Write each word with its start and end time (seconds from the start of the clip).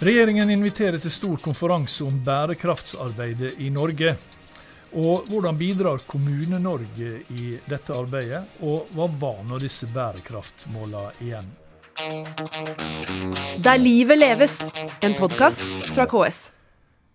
Regjeringen 0.00 0.48
inviterer 0.48 0.96
til 0.96 1.12
stor 1.12 1.40
konferanse 1.44 2.06
om 2.06 2.14
bærekraftsarbeidet 2.24 3.58
i 3.60 3.66
Norge. 3.68 4.14
Og 4.96 5.26
hvordan 5.28 5.58
bidrar 5.60 6.00
Kommune-Norge 6.08 7.10
i 7.36 7.50
dette 7.68 7.92
arbeidet, 7.92 8.40
og 8.64 8.88
hva 8.96 9.10
var 9.20 9.44
nå 9.44 9.60
disse 9.60 9.90
bærekraftmålene 9.92 11.12
igjen? 11.20 11.52
Der 13.60 13.76
livet 13.76 14.22
leves, 14.22 14.56
en 15.04 15.18
podkast 15.20 15.68
fra 15.92 16.08
KS. 16.08 16.40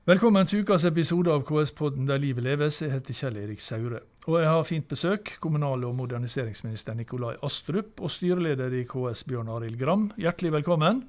Velkommen 0.05 0.45
til 0.45 0.61
ukas 0.61 0.86
episode 0.86 1.33
av 1.33 1.41
KS-podden 1.41 2.05
Der 2.05 2.21
livet 2.21 2.45
leves. 2.45 2.83
Jeg 2.86 2.93
heter 2.93 3.17
Kjell 3.17 3.43
Erik 3.47 3.65
Saure. 3.65 4.05
Og 4.29 4.43
jeg 4.43 4.52
har 4.54 4.65
fint 4.70 4.86
besøk. 4.86 5.39
Kommunal- 5.41 5.89
og 5.89 5.95
moderniseringsminister 5.97 6.93
Nikolai 6.93 7.33
Astrup 7.41 7.97
og 7.97 8.13
styreleder 8.13 8.77
i 8.77 8.86
KS 8.86 9.25
Bjørn 9.25 9.49
Arild 9.57 9.82
Gram. 9.82 10.11
Hjertelig 10.21 10.60
velkommen. 10.61 11.07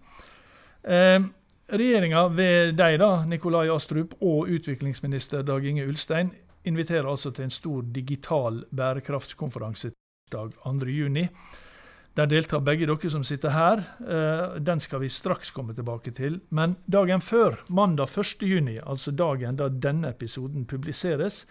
Eh, 0.81 1.21
Regjeringa 1.67 2.29
ved 2.31 2.77
deg, 2.79 3.01
da, 3.03 3.25
Nikolai 3.27 3.67
Astrup, 3.75 4.13
og 4.23 4.47
utviklingsminister 4.55 5.43
Dag 5.43 5.65
Inge 5.67 5.83
Ulstein 5.91 6.31
inviterer 6.67 7.09
altså 7.11 7.33
til 7.35 7.49
en 7.49 7.55
stor 7.55 7.83
digital 7.91 8.61
bærekraftskonferanse 8.71 9.91
dag 10.31 10.53
2.6. 10.63 11.27
Der 12.17 12.31
deltar 12.31 12.63
begge 12.65 12.87
dere 12.87 13.11
som 13.11 13.25
sitter 13.27 13.51
her. 13.51 13.83
Eh, 13.99 14.63
den 14.63 14.81
skal 14.81 15.03
vi 15.03 15.11
straks 15.11 15.51
komme 15.51 15.75
tilbake 15.75 16.15
til. 16.15 16.39
Men 16.51 16.77
dagen 16.87 17.21
før, 17.21 17.59
mandag 17.69 18.15
1.6, 18.15 18.81
altså 18.87 19.11
dagen 19.11 19.59
da 19.59 19.69
denne 19.69 20.15
episoden 20.15 20.65
publiseres, 20.71 21.45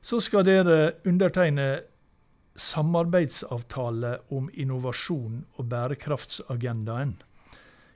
så 0.00 0.20
skal 0.20 0.44
dere 0.48 0.92
undertegne 1.04 1.82
samarbeidsavtale 2.56 4.18
om 4.32 4.48
innovasjon 4.54 5.44
og 5.56 5.68
bærekraftsagendaen. 5.68 7.20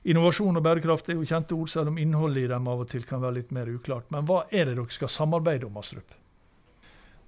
Innovasjon 0.04 0.60
og 0.60 0.64
bærekraft 0.64 1.08
er 1.08 1.16
jo 1.16 1.24
kjente 1.24 1.56
ord, 1.56 1.70
selv 1.72 1.88
om 1.88 1.98
innholdet 2.00 2.44
i 2.44 2.50
dem 2.50 2.66
av 2.68 2.82
og 2.84 2.90
til 2.90 3.06
kan 3.08 3.22
være 3.22 3.38
litt 3.38 3.54
mer 3.56 3.70
uklart. 3.72 4.10
Men 4.12 4.26
hva 4.28 4.42
er 4.50 4.68
det 4.68 4.76
dere 4.76 4.92
skal 4.92 5.12
samarbeide 5.12 5.64
om, 5.68 5.78
Astrup? 5.80 6.12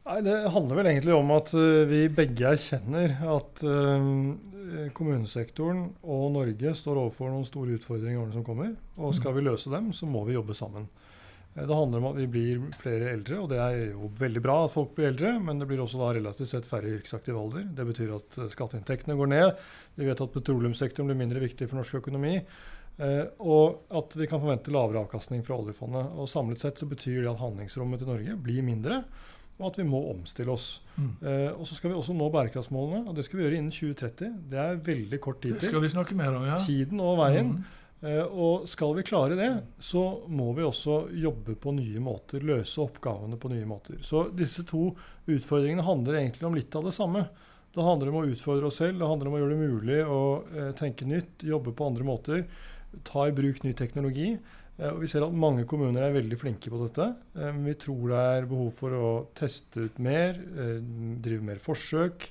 Nei, 0.06 0.20
Det 0.22 0.36
handler 0.54 0.78
vel 0.78 0.90
egentlig 0.92 1.14
om 1.16 1.32
at 1.34 1.54
uh, 1.56 1.86
vi 1.88 2.04
begge 2.12 2.52
erkjenner 2.52 3.16
at 3.32 3.64
uh, 3.64 4.90
kommunesektoren 4.94 5.86
og 6.04 6.28
Norge 6.36 6.74
står 6.76 7.00
overfor 7.00 7.32
noen 7.32 7.48
store 7.48 7.78
utfordringer 7.78 8.18
i 8.18 8.20
årene 8.20 8.36
som 8.36 8.46
kommer. 8.46 8.74
Og 9.00 9.16
skal 9.16 9.34
vi 9.38 9.46
løse 9.48 9.72
dem, 9.72 9.88
så 9.96 10.08
må 10.10 10.26
vi 10.28 10.36
jobbe 10.36 10.54
sammen. 10.58 10.86
Det 11.56 11.72
handler 11.72 12.02
om 12.02 12.06
at 12.10 12.18
vi 12.18 12.26
blir 12.28 12.64
flere 12.76 13.14
eldre, 13.14 13.38
og 13.40 13.48
det 13.48 13.58
er 13.64 13.76
jo 13.94 14.10
veldig 14.20 14.42
bra 14.44 14.58
at 14.66 14.74
folk 14.74 14.90
blir 14.96 15.08
eldre. 15.08 15.30
Men 15.40 15.60
det 15.62 15.68
blir 15.70 15.80
også 15.80 16.02
da 16.02 16.10
relativt 16.12 16.50
sett 16.52 16.68
færre 16.68 16.90
i 16.90 16.96
yrkesaktiv 16.98 17.38
alder. 17.40 17.64
Det 17.78 17.86
betyr 17.88 18.12
at 18.18 18.40
skatteinntektene 18.52 19.16
går 19.16 19.30
ned. 19.32 19.62
Vi 19.96 20.08
vet 20.08 20.20
at 20.20 20.34
petroleumssektoren 20.34 21.08
blir 21.08 21.20
mindre 21.22 21.40
viktig 21.40 21.70
for 21.70 21.80
norsk 21.80 22.02
økonomi. 22.02 22.34
Uh, 22.96 23.24
og 23.44 23.96
at 23.96 24.14
vi 24.16 24.28
kan 24.28 24.40
forvente 24.40 24.72
lavere 24.72 25.02
avkastning 25.04 25.42
fra 25.44 25.56
oljefondet. 25.56 26.12
Og 26.16 26.28
Samlet 26.32 26.60
sett 26.60 26.80
så 26.80 26.88
betyr 26.88 27.22
det 27.22 27.32
at 27.32 27.40
handlingsrommet 27.40 28.00
til 28.00 28.08
Norge 28.08 28.36
blir 28.40 28.64
mindre, 28.64 29.02
og 29.56 29.70
at 29.70 29.80
vi 29.80 29.88
må 29.88 30.00
omstille 30.12 30.52
oss. 30.52 30.82
Mm. 30.96 31.10
Uh, 31.20 31.50
og 31.56 31.64
Så 31.68 31.76
skal 31.76 31.92
vi 31.92 31.96
også 31.96 32.16
nå 32.16 32.28
bærekraftsmålene, 32.32 33.04
og 33.08 33.16
det 33.16 33.24
skal 33.24 33.40
vi 33.40 33.46
gjøre 33.46 33.60
innen 33.60 33.72
2030. 33.72 34.38
Det 34.52 34.60
er 34.60 34.84
veldig 34.92 35.20
kort 35.24 35.40
tid 35.40 35.56
til. 35.56 35.60
Det 35.64 35.72
skal 35.72 35.84
vi 35.84 35.92
snakke 35.92 36.16
mer 36.16 36.36
om, 36.36 36.46
ja. 36.48 36.60
Tiden 36.64 37.00
og 37.04 37.20
veien. 37.20 37.56
Mm. 37.56 37.82
Uh, 38.04 38.26
og 38.28 38.68
skal 38.68 38.92
vi 38.98 39.06
klare 39.08 39.38
det, 39.38 39.50
så 39.82 40.02
må 40.28 40.50
vi 40.56 40.66
også 40.66 41.06
jobbe 41.16 41.56
på 41.60 41.74
nye 41.78 42.02
måter. 42.02 42.44
Løse 42.44 42.82
oppgavene 42.84 43.40
på 43.40 43.50
nye 43.52 43.66
måter. 43.68 43.98
Så 44.04 44.28
disse 44.36 44.66
to 44.68 44.90
utfordringene 45.26 45.86
handler 45.86 46.20
egentlig 46.20 46.48
om 46.48 46.56
litt 46.56 46.76
av 46.76 46.86
det 46.86 46.94
samme. 46.96 47.26
Det 47.76 47.84
handler 47.84 48.08
om 48.08 48.22
å 48.22 48.28
utfordre 48.30 48.70
oss 48.70 48.78
selv, 48.80 49.00
det 49.00 49.08
handler 49.08 49.28
om 49.28 49.34
å 49.36 49.40
gjøre 49.42 49.52
det 49.52 49.64
mulig 49.68 49.96
å 50.08 50.20
tenke 50.78 51.04
nytt, 51.04 51.42
jobbe 51.44 51.74
på 51.76 51.90
andre 51.90 52.06
måter 52.08 52.46
ta 53.04 53.26
i 53.28 53.34
bruk 53.34 53.62
ny 53.64 53.72
teknologi. 53.76 54.34
Og 54.76 55.00
Vi 55.00 55.08
ser 55.08 55.24
at 55.24 55.32
mange 55.32 55.64
kommuner 55.68 56.04
er 56.04 56.16
veldig 56.16 56.38
flinke 56.40 56.70
på 56.72 56.80
dette. 56.82 57.08
Men 57.34 57.64
vi 57.64 57.76
tror 57.80 58.10
det 58.10 58.24
er 58.36 58.48
behov 58.50 58.74
for 58.76 58.96
å 58.96 59.12
teste 59.36 59.88
ut 59.88 59.98
mer, 60.02 60.36
drive 61.24 61.44
mer 61.44 61.62
forsøk. 61.62 62.28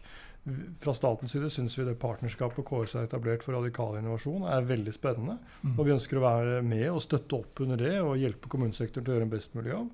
Fra 0.82 0.94
statens 0.94 1.34
side 1.34 1.48
syns 1.50 1.74
vi 1.80 1.88
det 1.88 1.96
partnerskapet 1.98 2.68
KS 2.68 2.92
har 3.00 3.08
etablert 3.08 3.42
for 3.42 3.58
radikal 3.58 3.96
innovasjon 3.98 4.44
er 4.46 4.68
veldig 4.70 4.94
spennende. 4.94 5.40
Mm. 5.64 5.72
Og 5.74 5.82
vi 5.88 5.96
ønsker 5.96 6.20
å 6.20 6.26
være 6.28 6.60
med 6.66 6.86
og 6.92 7.02
støtte 7.02 7.40
opp 7.40 7.64
under 7.66 7.82
det 7.82 7.96
og 8.04 8.20
hjelpe 8.22 8.52
kommunesektoren 8.54 9.08
til 9.08 9.14
å 9.14 9.18
gjøre 9.18 9.26
en 9.26 9.34
best 9.34 9.58
mulig 9.58 9.74
jobb. 9.74 9.90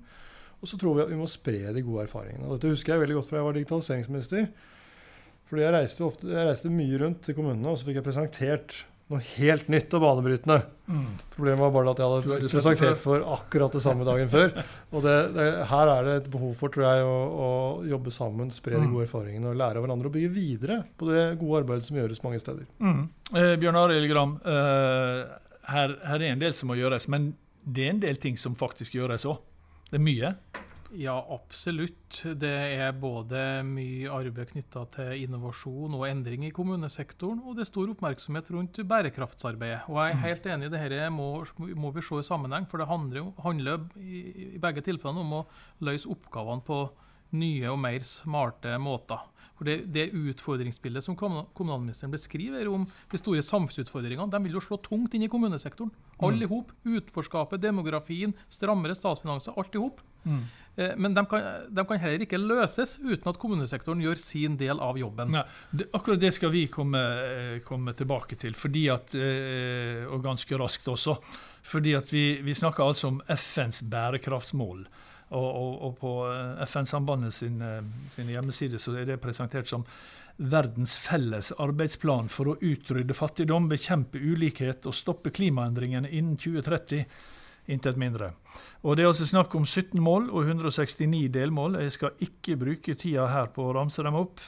Og 0.60 0.68
så 0.68 0.78
tror 0.78 0.98
vi 0.98 1.04
at 1.06 1.10
vi 1.10 1.18
må 1.18 1.30
spre 1.30 1.72
de 1.72 1.84
gode 1.86 2.04
erfaringene. 2.04 2.44
Og 2.46 2.58
dette 2.58 2.74
husker 2.74 2.94
jeg 2.94 3.02
veldig 3.06 3.16
godt 3.18 3.30
fra 3.30 3.40
jeg 3.40 3.48
var 3.48 3.56
digitaliseringsminister. 3.58 4.44
Fordi 5.48 5.64
jeg 5.64 5.74
reiste, 5.74 6.04
ofte, 6.06 6.28
jeg 6.30 6.48
reiste 6.48 6.70
mye 6.72 7.00
rundt 7.00 7.24
til 7.26 7.36
kommunene, 7.36 7.72
og 7.72 7.80
så 7.80 7.88
fikk 7.88 7.98
jeg 7.98 8.06
presentert 8.06 8.76
noe 9.10 9.20
helt 9.34 9.68
nytt 9.72 9.92
og 9.96 10.02
banebrytende. 10.04 10.58
Mm. 10.86 11.08
Problemet 11.34 11.62
var 11.62 11.72
bare 11.74 11.92
at 11.92 12.00
jeg 12.00 12.12
hadde 12.12 12.50
presentert 12.52 13.00
for 13.02 13.24
akkurat 13.34 13.74
det 13.76 13.82
samme 13.84 14.06
dagen 14.08 14.30
før. 14.32 14.54
Og 14.94 15.04
det, 15.04 15.16
det, 15.36 15.46
her 15.70 15.92
er 15.92 16.08
det 16.08 16.16
et 16.20 16.30
behov 16.32 16.54
for 16.58 16.72
tror 16.72 16.86
jeg, 16.86 17.04
å, 17.08 17.18
å 17.46 17.50
jobbe 17.88 18.14
sammen, 18.14 18.50
spre 18.54 18.76
de 18.76 18.86
mm. 18.86 18.94
gode 18.94 19.06
erfaringene 19.08 19.52
og 19.52 19.60
lære 19.60 19.80
av 19.80 19.86
hverandre. 19.86 20.10
Og 20.10 20.16
bygge 20.16 20.32
videre 20.34 20.80
på 21.00 21.10
det 21.10 21.26
gode 21.40 21.62
arbeidet 21.62 21.88
som 21.88 22.00
gjøres 22.00 22.24
mange 22.24 22.42
steder. 22.42 22.66
Mm. 22.82 23.04
Eh, 23.32 23.54
Bjørn 23.62 23.80
Arild 23.82 24.10
Gram, 24.12 24.34
eh, 24.42 25.22
her, 25.72 25.96
her, 26.08 26.18
er 26.18 26.28
en 26.32 26.44
del 26.44 26.56
som 26.56 26.72
må 26.72 26.78
gjøres. 26.80 27.08
Men 27.12 27.32
det 27.64 27.86
er 27.86 27.96
en 27.96 28.04
del 28.04 28.20
ting 28.22 28.40
som 28.40 28.56
faktisk 28.58 28.96
gjøres 28.98 29.28
òg. 29.28 29.40
Det 29.90 30.00
er 30.00 30.06
mye. 30.06 30.36
Ja, 31.00 31.14
absolutt. 31.32 32.18
Det 32.36 32.52
er 32.52 32.92
både 33.00 33.62
mye 33.64 34.10
arbeid 34.12 34.50
knytta 34.50 34.82
til 34.92 35.22
innovasjon 35.24 35.94
og 35.96 36.04
endring 36.04 36.44
i 36.44 36.52
kommunesektoren, 36.52 37.40
og 37.46 37.56
det 37.56 37.64
er 37.64 37.70
stor 37.70 37.92
oppmerksomhet 37.94 38.50
rundt 38.52 38.80
bærekraftsarbeidet. 38.90 39.86
Og 39.88 39.96
jeg 40.02 40.12
er 40.12 40.18
mm. 40.18 40.24
helt 40.26 40.48
enig 40.52 40.68
i 40.68 40.74
dette 40.74 41.08
må, 41.14 41.28
må 41.80 41.92
vi 41.96 42.04
se 42.04 42.20
i 42.20 42.26
sammenheng, 42.26 42.68
for 42.68 42.82
det 42.82 42.90
handler, 42.90 43.30
handler 43.40 43.86
i, 43.96 44.24
i 44.56 44.60
begge 44.60 44.84
tilfellene 44.84 45.24
om 45.24 45.38
å 45.40 45.46
løse 45.88 46.10
oppgavene 46.12 46.66
på 46.66 46.82
nye 47.40 47.72
og 47.72 47.80
mer 47.80 48.04
smarte 48.04 48.76
måter. 48.82 49.24
For 49.62 49.70
det, 49.70 49.92
det 49.94 50.08
utfordringsbildet 50.10 51.04
som 51.06 51.14
kommunalministeren 51.14 52.10
beskriver 52.10 52.66
om 52.66 52.82
de 53.12 53.18
store 53.20 53.44
samfunnsutfordringene, 53.46 54.26
de 54.32 54.40
vil 54.42 54.56
jo 54.56 54.62
slå 54.64 54.80
tungt 54.82 55.14
inn 55.14 55.22
i 55.22 55.28
kommunesektoren. 55.30 55.92
Alle 56.18 56.42
i 56.42 56.48
hop. 56.50 56.72
Utforskapet, 56.82 57.62
demografien, 57.62 58.34
strammere 58.50 58.96
statsfinanser, 58.98 59.54
alt 59.54 59.78
i 59.78 59.82
hop. 59.84 60.02
Mm. 60.26 60.40
Eh, 60.74 60.96
men 60.98 61.14
de 61.14 61.24
kan, 61.30 61.46
de 61.70 61.84
kan, 61.86 62.00
heller 62.02 62.24
ikke 62.26 62.40
løses 62.42 62.96
uten 62.98 63.30
at 63.30 63.38
kommunesektoren 63.38 64.02
gjør 64.02 64.18
sin 64.18 64.58
del 64.58 64.82
av 64.82 64.98
jobben. 64.98 65.38
Ja, 65.38 65.44
det, 65.70 65.86
akkurat 65.94 66.24
det 66.24 66.32
skal 66.34 66.50
vi 66.56 66.64
komme, 66.72 67.04
eh, 67.28 67.54
komme 67.62 67.94
tilbake 67.94 68.40
til, 68.42 68.58
at, 68.90 69.14
eh, 69.14 70.10
og 70.10 70.26
ganske 70.26 70.58
raskt 70.58 70.90
også. 70.90 71.20
Fordi 71.62 71.94
vi, 72.10 72.26
vi 72.42 72.58
snakker 72.58 72.82
altså 72.82 73.14
om 73.14 73.22
FNs 73.30 73.84
bærekraftsmål. 73.86 74.88
Og, 75.32 75.48
og, 75.48 75.76
og 75.86 75.92
på 75.96 76.10
FN-sambandet 76.66 77.32
sin, 77.32 77.62
sin 78.12 78.28
hjemmeside 78.28 78.76
så 78.80 78.92
er 79.00 79.06
det 79.08 79.20
presentert 79.22 79.70
som 79.70 79.86
verdens 80.36 80.94
felles 80.96 81.52
arbeidsplan 81.60 82.30
for 82.32 82.52
å 82.52 82.56
utrydde 82.60 83.16
fattigdom, 83.16 83.68
bekjempe 83.70 84.20
ulikhet 84.20 84.86
og 84.88 84.96
stoppe 84.96 85.32
klimaendringene 85.34 86.10
innen 86.10 86.36
2030. 86.40 87.06
Intet 87.70 87.94
mindre. 87.94 88.32
Og 88.82 88.96
Det 88.96 89.04
er 89.04 89.12
altså 89.12 89.26
snakk 89.28 89.52
om 89.54 89.62
17 89.62 90.00
mål 90.02 90.32
og 90.32 90.48
169 90.48 91.28
delmål. 91.30 91.78
Jeg 91.84 91.92
skal 91.94 92.24
ikke 92.26 92.56
bruke 92.58 92.96
tida 92.98 93.28
her 93.30 93.52
på 93.54 93.68
å 93.68 93.74
ramse 93.76 94.02
dem 94.02 94.18
opp. 94.18 94.42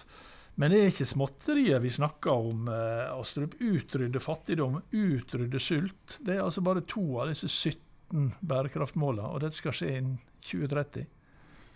Men 0.59 0.71
det 0.71 0.81
er 0.81 0.91
ikke 0.91 1.07
småtterier 1.07 1.79
vi 1.83 1.93
snakker 1.95 2.33
om. 2.35 2.67
Eh, 2.67 3.15
Astrup. 3.15 3.55
Utrydde 3.63 4.19
fattigdom, 4.23 4.81
utrydde 4.91 5.63
sult. 5.63 6.19
Det 6.19 6.35
er 6.35 6.43
altså 6.43 6.65
bare 6.67 6.83
to 6.91 7.05
av 7.23 7.31
disse 7.31 7.47
17 7.47 8.35
bærekraftmålene, 8.43 9.31
og 9.31 9.43
dette 9.43 9.59
skal 9.59 9.75
skje 9.75 9.95
innen 9.95 10.19
2030. 10.45 11.07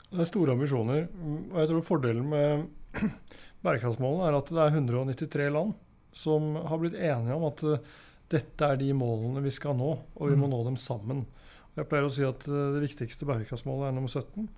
Det 0.08 0.22
er 0.24 0.28
store 0.28 0.54
ambisjoner. 0.56 1.08
og 1.52 1.58
jeg 1.60 1.70
tror 1.72 1.84
Fordelen 1.84 2.28
med 2.30 2.68
bærekraftsmålene 3.64 4.28
er 4.28 4.38
at 4.38 4.52
det 4.52 4.62
er 4.64 4.78
193 4.78 5.50
land 5.52 5.74
som 6.16 6.54
har 6.56 6.80
blitt 6.80 6.96
enige 6.96 7.36
om 7.36 7.44
at 7.48 7.64
eh, 7.68 7.82
dette 8.32 8.64
er 8.64 8.80
de 8.80 8.92
målene 8.96 9.42
vi 9.44 9.52
skal 9.54 9.76
nå, 9.76 9.90
og 10.16 10.30
vi 10.30 10.36
må 10.36 10.48
mm. 10.48 10.54
nå 10.54 10.62
dem 10.66 10.78
sammen. 10.80 11.26
Jeg 11.76 11.86
pleier 11.88 12.08
å 12.08 12.12
si 12.12 12.24
at 12.26 12.48
eh, 12.48 12.72
det 12.74 12.82
viktigste 12.86 13.28
bærekraftsmålet 13.28 13.90
er 13.90 13.94
nummer 13.96 14.10
17. 14.10 14.48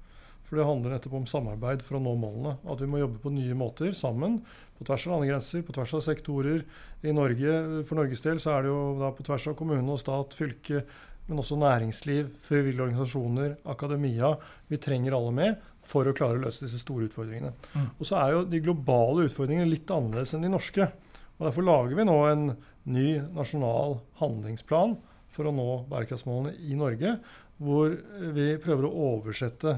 For 0.50 0.58
det 0.58 0.67
handler 0.67 0.96
nettopp 0.96 1.12
om 1.14 1.26
samarbeid 1.31 1.82
for 1.87 1.99
å 1.99 2.02
nå 2.02 2.17
målene. 2.19 2.56
At 2.67 2.81
vi 2.82 2.88
må 2.90 2.99
jobbe 2.99 3.20
på 3.23 3.31
nye 3.31 3.55
måter 3.55 3.93
sammen. 3.94 4.40
På 4.79 4.87
tvers 4.88 5.05
av 5.06 5.12
landegrenser, 5.14 5.62
på 5.62 5.75
tvers 5.76 5.93
av 5.94 6.02
sektorer. 6.02 6.64
I 7.06 7.14
Norge, 7.14 7.52
For 7.87 8.00
Norges 8.00 8.25
del 8.25 8.40
så 8.43 8.56
er 8.56 8.67
det 8.67 8.73
jo 8.73 8.81
da 8.99 9.12
på 9.14 9.26
tvers 9.29 9.46
av 9.52 9.55
kommune 9.61 9.94
og 9.94 10.00
stat, 10.02 10.34
fylke, 10.34 10.82
men 11.31 11.41
også 11.41 11.59
næringsliv, 11.61 12.32
frivillige 12.43 12.82
organisasjoner, 12.88 13.53
akademia. 13.71 14.32
Vi 14.71 14.81
trenger 14.82 15.15
alle 15.15 15.35
med 15.37 15.69
for 15.87 16.09
å 16.09 16.15
klare 16.17 16.41
å 16.41 16.43
løse 16.43 16.65
disse 16.67 16.81
store 16.82 17.06
utfordringene. 17.06 17.53
Mm. 17.73 17.87
Og 17.97 18.09
så 18.09 18.19
er 18.19 18.35
jo 18.35 18.49
de 18.50 18.62
globale 18.65 19.29
utfordringene 19.29 19.71
litt 19.71 19.91
annerledes 19.94 20.35
enn 20.35 20.44
de 20.44 20.50
norske. 20.50 20.88
Og 21.38 21.47
Derfor 21.47 21.67
lager 21.67 21.97
vi 21.97 22.09
nå 22.09 22.19
en 22.29 22.49
ny 22.91 23.06
nasjonal 23.37 24.00
handlingsplan 24.21 24.99
for 25.31 25.47
å 25.47 25.55
nå 25.55 25.69
bærekraftsmålene 25.91 26.56
i 26.67 26.77
Norge. 26.79 27.15
Hvor 27.60 27.92
vi 28.32 28.46
prøver 28.60 28.86
å 28.88 29.06
oversette 29.10 29.74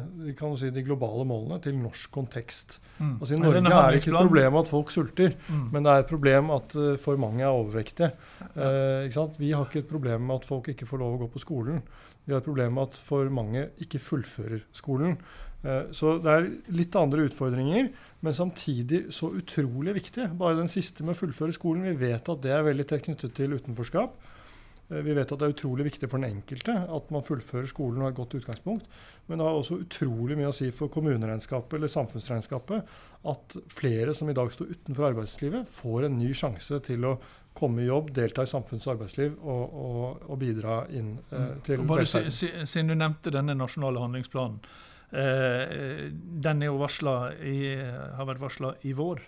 si, 0.60 0.70
de 0.70 0.84
globale 0.86 1.24
målene 1.26 1.58
til 1.64 1.74
norsk 1.74 2.12
kontekst. 2.14 2.76
Mm. 3.00 3.16
Altså 3.16 3.34
I 3.34 3.40
Norge 3.40 3.62
er 3.72 3.88
det 3.90 3.98
ikke 3.98 4.12
et 4.12 4.18
problem 4.20 4.58
at 4.60 4.70
folk 4.70 4.92
sulter, 4.94 5.34
Mm. 5.48 5.64
men 5.72 5.82
det 5.82 5.90
er 5.90 6.04
et 6.04 6.12
problem 6.12 6.50
at 6.54 6.76
uh, 6.76 6.96
for 6.96 7.18
mange 7.18 7.42
er 7.42 7.50
overvektige. 7.50 8.12
Uh, 8.54 9.02
ikke 9.02 9.16
sant? 9.16 9.38
Vi 9.40 9.50
har 9.50 9.66
ikke 9.66 9.82
et 9.82 9.90
problem 9.90 10.28
med 10.28 10.36
at 10.36 10.46
folk 10.46 10.68
ikke 10.70 10.86
får 10.86 11.02
lov 11.02 11.16
å 11.16 11.22
gå 11.24 11.30
på 11.34 11.42
skolen. 11.42 11.82
Vi 12.24 12.32
har 12.32 12.38
et 12.38 12.46
problem 12.46 12.76
med 12.78 12.92
at 12.92 13.00
for 13.02 13.26
mange 13.34 13.66
ikke 13.82 13.98
fullfører 13.98 14.62
skolen. 14.72 15.18
Uh, 15.66 15.90
så 15.90 16.20
det 16.22 16.36
er 16.36 16.50
litt 16.70 16.94
andre 16.94 17.26
utfordringer, 17.26 17.90
men 18.22 18.36
samtidig 18.36 19.08
så 19.10 19.32
utrolig 19.34 19.96
viktig. 19.98 20.30
Bare 20.38 20.60
den 20.60 20.70
siste 20.70 21.02
med 21.02 21.16
å 21.16 21.22
fullføre 21.24 21.54
skolen. 21.54 21.88
Vi 21.90 21.98
vet 22.06 22.30
at 22.30 22.46
det 22.46 22.54
er 22.54 22.62
veldig 22.62 22.86
tett 22.86 23.08
knyttet 23.08 23.34
til 23.34 23.58
utenforskap. 23.58 24.14
Eh, 24.92 25.02
Vi 25.02 25.14
vet 25.16 25.32
at 25.32 25.40
det 25.40 25.48
er 25.48 25.54
utrolig 25.56 25.86
viktig 25.88 26.08
for 26.10 26.20
den 26.22 26.36
enkelte 26.36 26.74
at 26.84 27.10
man 27.14 27.24
fullfører 27.26 27.70
skolen 27.70 28.02
og 28.02 28.08
har 28.08 28.14
et 28.14 28.20
godt 28.20 28.36
utgangspunkt. 28.40 28.86
Men 29.28 29.38
det 29.40 29.46
har 29.46 29.58
også 29.58 29.80
utrolig 29.84 30.36
mye 30.38 30.50
å 30.50 30.56
si 30.56 30.70
for 30.74 30.92
kommuneregnskapet 30.92 31.78
eller 31.78 31.92
samfunnsregnskapet 31.92 32.92
at 33.32 33.56
flere 33.70 34.14
som 34.18 34.30
i 34.30 34.36
dag 34.36 34.50
står 34.52 34.74
utenfor 34.74 35.12
arbeidslivet, 35.12 35.68
får 35.70 36.08
en 36.08 36.18
ny 36.18 36.32
sjanse 36.34 36.80
til 36.86 37.06
å 37.06 37.16
komme 37.54 37.82
i 37.84 37.86
jobb, 37.90 38.12
delta 38.16 38.42
i 38.46 38.48
samfunns- 38.50 38.86
og 38.88 38.94
arbeidsliv 38.96 39.34
og, 39.42 39.74
og, 39.82 40.22
og 40.30 40.38
bidra 40.40 40.82
inn 40.90 41.18
eh, 41.30 41.52
til 41.66 41.82
Og 41.82 41.90
bare 41.90 42.06
velferden. 42.06 42.32
si, 42.32 42.48
Siden 42.66 42.88
du 42.92 42.96
nevnte 42.96 43.32
denne 43.34 43.54
nasjonale 43.58 44.00
handlingsplanen. 44.00 44.58
Eh, 45.12 46.08
den 46.46 46.62
er 46.64 46.70
jo 46.70 46.80
i, 47.44 47.58
har 47.76 48.26
vært 48.26 48.40
varsla 48.40 48.74
i 48.88 48.94
vår. 48.96 49.20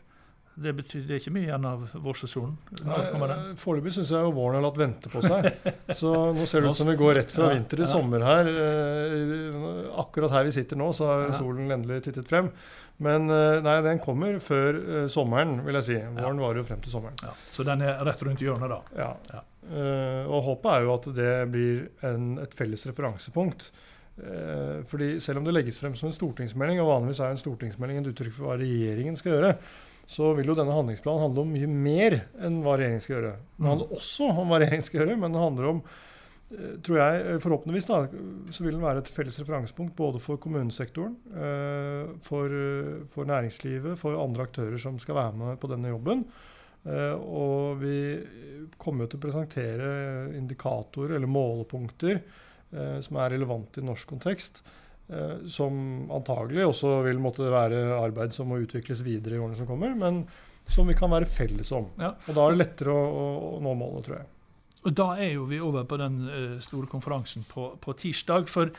Det 0.54 0.70
betyr 0.78 1.02
det 1.08 1.16
er 1.16 1.18
ikke 1.18 1.32
mye 1.34 1.48
igjen 1.48 1.64
av 1.66 1.80
vårsesjonen. 1.98 2.52
Foreløpig 3.58 3.90
syns 3.96 4.12
jeg 4.14 4.22
jo 4.22 4.30
våren 4.36 4.54
har 4.60 4.62
latt 4.62 4.76
vente 4.78 5.10
på 5.10 5.22
seg. 5.24 5.48
Så 5.98 6.12
nå 6.36 6.44
ser 6.46 6.62
det 6.62 6.70
ut 6.70 6.78
som 6.78 6.86
vi 6.90 6.94
går 7.00 7.16
rett 7.18 7.32
fra 7.34 7.48
Ja, 7.48 7.56
vinter 7.56 7.80
til 7.80 7.86
ja. 7.88 7.90
sommer 7.90 8.22
her. 8.22 8.50
Eh, 8.52 9.88
Akkurat 10.04 10.30
her 10.36 10.46
vi 10.46 10.52
sitter 10.54 10.78
nå, 10.78 10.92
så 10.94 11.08
har 11.10 11.24
Ja. 11.26 11.38
solen 11.40 11.72
endelig 11.74 12.04
tittet 12.06 12.28
frem. 12.30 12.52
Men 13.02 13.26
eh, 13.34 13.58
nei, 13.66 13.80
den 13.82 13.98
kommer 14.04 14.38
før 14.42 14.78
eh, 14.78 15.06
sommeren, 15.10 15.56
vil 15.66 15.74
jeg 15.80 15.88
si. 15.88 15.96
Våren 16.20 16.38
varer 16.42 16.60
jo 16.62 16.66
frem 16.68 16.84
til 16.84 16.94
sommeren. 16.94 17.18
Så 17.50 17.66
den 17.66 17.82
er 17.82 17.98
rett 18.06 18.22
rundt 18.22 18.44
hjørnet, 18.44 18.70
da. 18.70 18.80
Ja. 19.00 19.42
Og 20.28 20.38
håpet 20.44 20.70
er 20.70 20.84
jo 20.86 20.92
at 20.94 21.08
det 21.16 21.32
blir 21.50 21.86
en, 22.06 22.34
et 22.44 22.54
felles 22.54 22.84
referansepunkt. 22.90 23.70
Fordi 24.86 25.16
selv 25.24 25.40
om 25.40 25.46
det 25.48 25.54
legges 25.56 25.80
frem 25.82 25.96
som 25.98 26.10
en 26.10 26.14
stortingsmelding, 26.14 26.78
og 26.84 26.90
vanligvis 26.92 27.22
er 27.24 27.32
en 27.34 27.40
stortingsmelding 27.40 28.02
et 28.04 28.10
uttrykk 28.12 28.36
for 28.36 28.46
hva 28.50 28.58
regjeringen 28.60 29.16
skal 29.18 29.34
gjøre, 29.34 29.54
så 30.06 30.32
vil 30.36 30.50
jo 30.50 30.56
denne 30.56 30.74
handlingsplanen 30.74 31.28
handle 31.28 31.44
om 31.44 31.52
mye 31.54 31.68
mer 31.68 32.18
enn 32.44 32.60
hva 32.64 32.76
regjeringen 32.76 33.04
skal 33.04 33.16
gjøre. 33.16 33.36
Den 33.56 33.70
handler 33.70 33.94
også 33.96 34.28
om 34.32 34.50
hva 34.50 34.60
regjeringen 34.60 34.88
skal 34.88 35.00
gjøre, 35.00 35.16
men 35.20 35.34
det 35.34 35.42
handler 35.42 35.68
om 35.70 35.80
eh, 35.80 36.74
tror 36.84 36.98
jeg, 37.00 37.22
eh, 37.22 37.38
Forhåpentligvis 37.44 37.88
da, 37.88 38.00
så 38.52 38.66
vil 38.66 38.76
den 38.76 38.84
være 38.84 39.04
et 39.04 39.12
felles 39.16 39.40
referansepunkt 39.40 39.96
både 39.96 40.20
for 40.22 40.40
kommunesektoren, 40.44 41.16
eh, 41.32 42.12
for, 42.26 42.58
for 43.14 43.30
næringslivet, 43.32 43.96
for 44.00 44.20
andre 44.20 44.48
aktører 44.50 44.76
som 44.80 45.00
skal 45.02 45.18
være 45.20 45.38
med 45.40 45.62
på 45.62 45.72
denne 45.72 45.94
jobben. 45.94 46.26
Og 46.84 47.78
vi 47.80 47.98
kommer 48.76 49.06
jo 49.06 49.14
til 49.14 49.16
å 49.16 49.22
presentere 49.22 49.86
indikatorer 50.36 51.14
eller 51.16 51.30
målepunkter 51.32 52.18
som 53.00 53.16
er 53.22 53.32
relevante 53.32 53.80
i 53.80 53.86
norsk 53.88 54.10
kontekst. 54.10 54.60
Eh, 55.08 55.44
som 55.50 56.10
antagelig 56.14 56.66
også 56.68 56.96
vil 57.06 57.22
måtte 57.22 57.50
være 57.52 57.86
arbeid 57.98 58.34
som 58.36 58.50
må 58.50 58.60
utvikles 58.62 59.04
videre 59.06 59.38
i 59.38 59.42
årene 59.42 59.58
som 59.58 59.68
kommer, 59.68 59.94
men 59.98 60.24
som 60.70 60.88
vi 60.88 60.96
kan 60.96 61.12
være 61.12 61.28
felles 61.28 61.72
om. 61.76 61.90
Ja. 62.00 62.14
Og 62.28 62.36
da 62.36 62.44
er 62.44 62.54
det 62.54 62.62
lettere 62.62 62.94
å, 62.94 63.24
å, 63.56 63.62
nå 63.64 63.74
målene, 63.76 64.04
tror 64.06 64.18
jeg. 64.20 64.30
Og 64.84 64.92
da 64.96 65.08
er 65.16 65.32
jo 65.34 65.46
vi 65.48 65.62
over 65.64 65.86
på 65.88 65.98
den 66.00 66.20
eh, 66.28 66.54
store 66.64 66.88
konferansen 66.90 67.44
på, 67.48 67.70
på 67.80 67.96
tirsdag. 68.00 68.48
For 68.52 68.72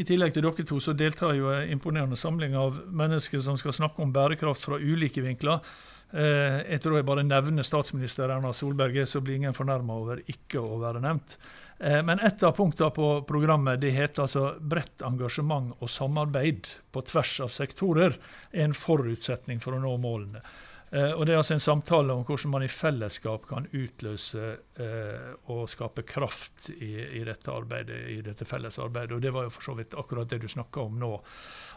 i 0.00 0.06
tillegg 0.08 0.34
til 0.34 0.46
dere 0.46 0.66
to 0.66 0.80
så 0.80 0.94
deltar 0.96 1.36
jo 1.36 1.50
en 1.52 1.72
imponerende 1.74 2.18
samling 2.18 2.56
av 2.56 2.78
mennesker 2.86 3.42
som 3.44 3.58
skal 3.60 3.76
snakke 3.76 4.04
om 4.04 4.12
bærekraft 4.14 4.64
fra 4.68 4.80
ulike 4.80 5.24
vinkler. 5.24 5.64
Eh, 6.10 6.60
jeg 6.74 6.82
tror 6.82 6.98
jeg 6.98 7.06
bare 7.06 7.26
nevner 7.26 7.66
statsminister 7.66 8.30
Erna 8.32 8.52
Solberg, 8.56 9.02
så 9.06 9.22
blir 9.22 9.40
ingen 9.40 9.56
fornærma 9.56 9.98
over 10.00 10.22
ikke 10.30 10.62
å 10.62 10.80
være 10.82 11.02
nevnt. 11.04 11.36
Eh, 11.80 12.02
men 12.04 12.20
et 12.20 12.42
av 12.42 12.52
punktene 12.56 12.92
på 12.92 13.10
programmet 13.28 13.80
det 13.80 13.94
heter 13.96 14.26
altså 14.26 14.46
bredt 14.60 15.00
engasjement 15.06 15.72
og 15.80 15.88
samarbeid 15.88 16.68
på 16.92 17.02
tvers 17.08 17.38
av 17.46 17.52
sektorer 17.54 18.18
er 18.52 18.66
en 18.66 18.76
forutsetning 18.76 19.62
for 19.64 19.76
å 19.76 19.80
nå 19.80 19.94
målene. 20.02 20.44
Eh, 20.90 21.12
og 21.14 21.24
Det 21.24 21.32
er 21.32 21.38
altså 21.38 21.54
en 21.54 21.62
samtale 21.62 22.12
om 22.12 22.24
hvordan 22.26 22.52
man 22.52 22.66
i 22.66 22.68
fellesskap 22.68 23.46
kan 23.48 23.68
utløse 23.72 24.46
eh, 24.82 25.30
og 25.54 25.70
skape 25.70 26.02
kraft 26.02 26.68
i, 26.74 26.92
i 27.20 27.24
dette 27.24 27.52
arbeidet, 27.54 28.02
i 28.10 28.20
dette 28.26 28.44
fellesarbeidet. 28.44 29.16
Og 29.16 29.22
Det 29.22 29.32
var 29.32 29.46
jo 29.46 29.54
for 29.54 29.70
så 29.70 29.76
vidt 29.78 29.96
akkurat 29.96 30.28
det 30.28 30.42
du 30.42 30.48
snakka 30.50 30.84
om 30.84 30.98
nå, 31.00 31.14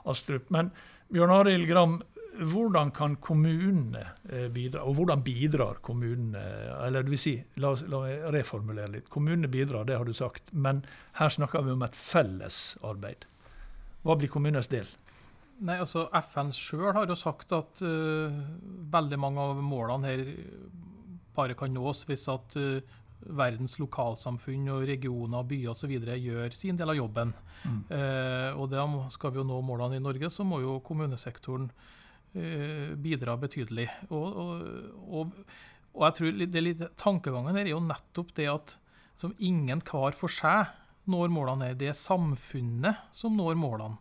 Astrup. 0.09 0.50
Men 0.51 0.73
Bjørn 1.13 1.31
Arild 1.31 1.69
Gram, 1.69 2.01
hvordan 2.39 2.91
kan 2.91 3.15
kommunene 3.21 4.03
eh, 4.30 4.47
bidra, 4.51 4.83
og 4.88 4.97
hvordan 4.97 5.21
bidrar 5.25 5.80
kommunene? 5.85 6.41
Eller 6.85 7.06
det 7.06 7.13
vil 7.13 7.21
si, 7.21 7.35
la, 7.62 7.74
la 7.89 8.01
meg 8.06 8.25
reformulere 8.33 8.95
litt. 8.95 9.12
Kommunene 9.13 9.51
bidrar, 9.51 9.85
det 9.88 10.00
har 10.00 10.07
du 10.07 10.13
sagt, 10.18 10.50
men 10.53 10.81
her 11.19 11.33
snakker 11.33 11.65
vi 11.65 11.75
om 11.75 11.85
et 11.85 11.97
fellesarbeid. 11.97 13.27
Hva 14.03 14.18
blir 14.19 14.31
kommunenes 14.31 14.71
del? 14.71 14.89
Nei, 15.63 15.77
altså 15.80 16.07
FN 16.25 16.50
sjøl 16.56 16.91
har 16.97 17.07
jo 17.07 17.15
sagt 17.15 17.53
at 17.56 17.83
uh, 17.85 18.41
veldig 18.91 19.19
mange 19.21 19.44
av 19.44 19.62
målene 19.63 20.09
her 20.09 20.25
bare 21.33 21.56
kan 21.57 21.71
nås 21.71 22.03
hvis 22.09 22.25
at 22.33 22.57
uh, 22.59 23.00
verdens 23.24 23.77
lokalsamfunn 23.79 24.68
og 24.74 24.83
regioner, 24.89 25.45
byer 25.47 25.71
osv. 25.71 25.94
gjør 25.95 26.56
sin 26.57 26.79
del 26.79 26.91
av 26.91 26.97
jobben. 26.97 27.31
Mm. 27.63 27.81
Uh, 27.94 28.50
og 28.59 28.71
da 28.74 28.83
skal 29.13 29.31
vi 29.31 29.39
jo 29.39 29.47
nå 29.47 29.62
målene 29.63 30.01
i 30.01 30.03
Norge, 30.03 30.33
så 30.33 30.44
må 30.47 30.59
jo 30.65 30.81
kommunesektoren 30.83 31.69
eh, 32.35 32.94
bidra 33.00 33.38
betydelig. 33.39 33.88
Og, 34.09 34.27
og, 34.44 34.63
og, 35.03 35.35
og 35.94 36.07
jeg 36.07 36.18
tror 36.19 36.39
det 36.44 36.63
litt, 36.63 36.85
tankegangen 37.00 37.57
her 37.57 37.68
er 37.68 37.75
jo 37.75 37.83
nettopp 37.83 38.33
det 38.38 38.50
at 38.51 38.77
som 39.19 39.35
ingen 39.38 39.83
hver 39.85 40.15
for 40.18 40.31
seg 40.31 40.71
når 41.09 41.31
målene 41.33 41.69
her. 41.69 41.77
Det 41.77 41.91
er 41.91 41.97
samfunnet 41.97 43.13
som 43.15 43.35
når 43.38 43.57
målene. 43.59 44.00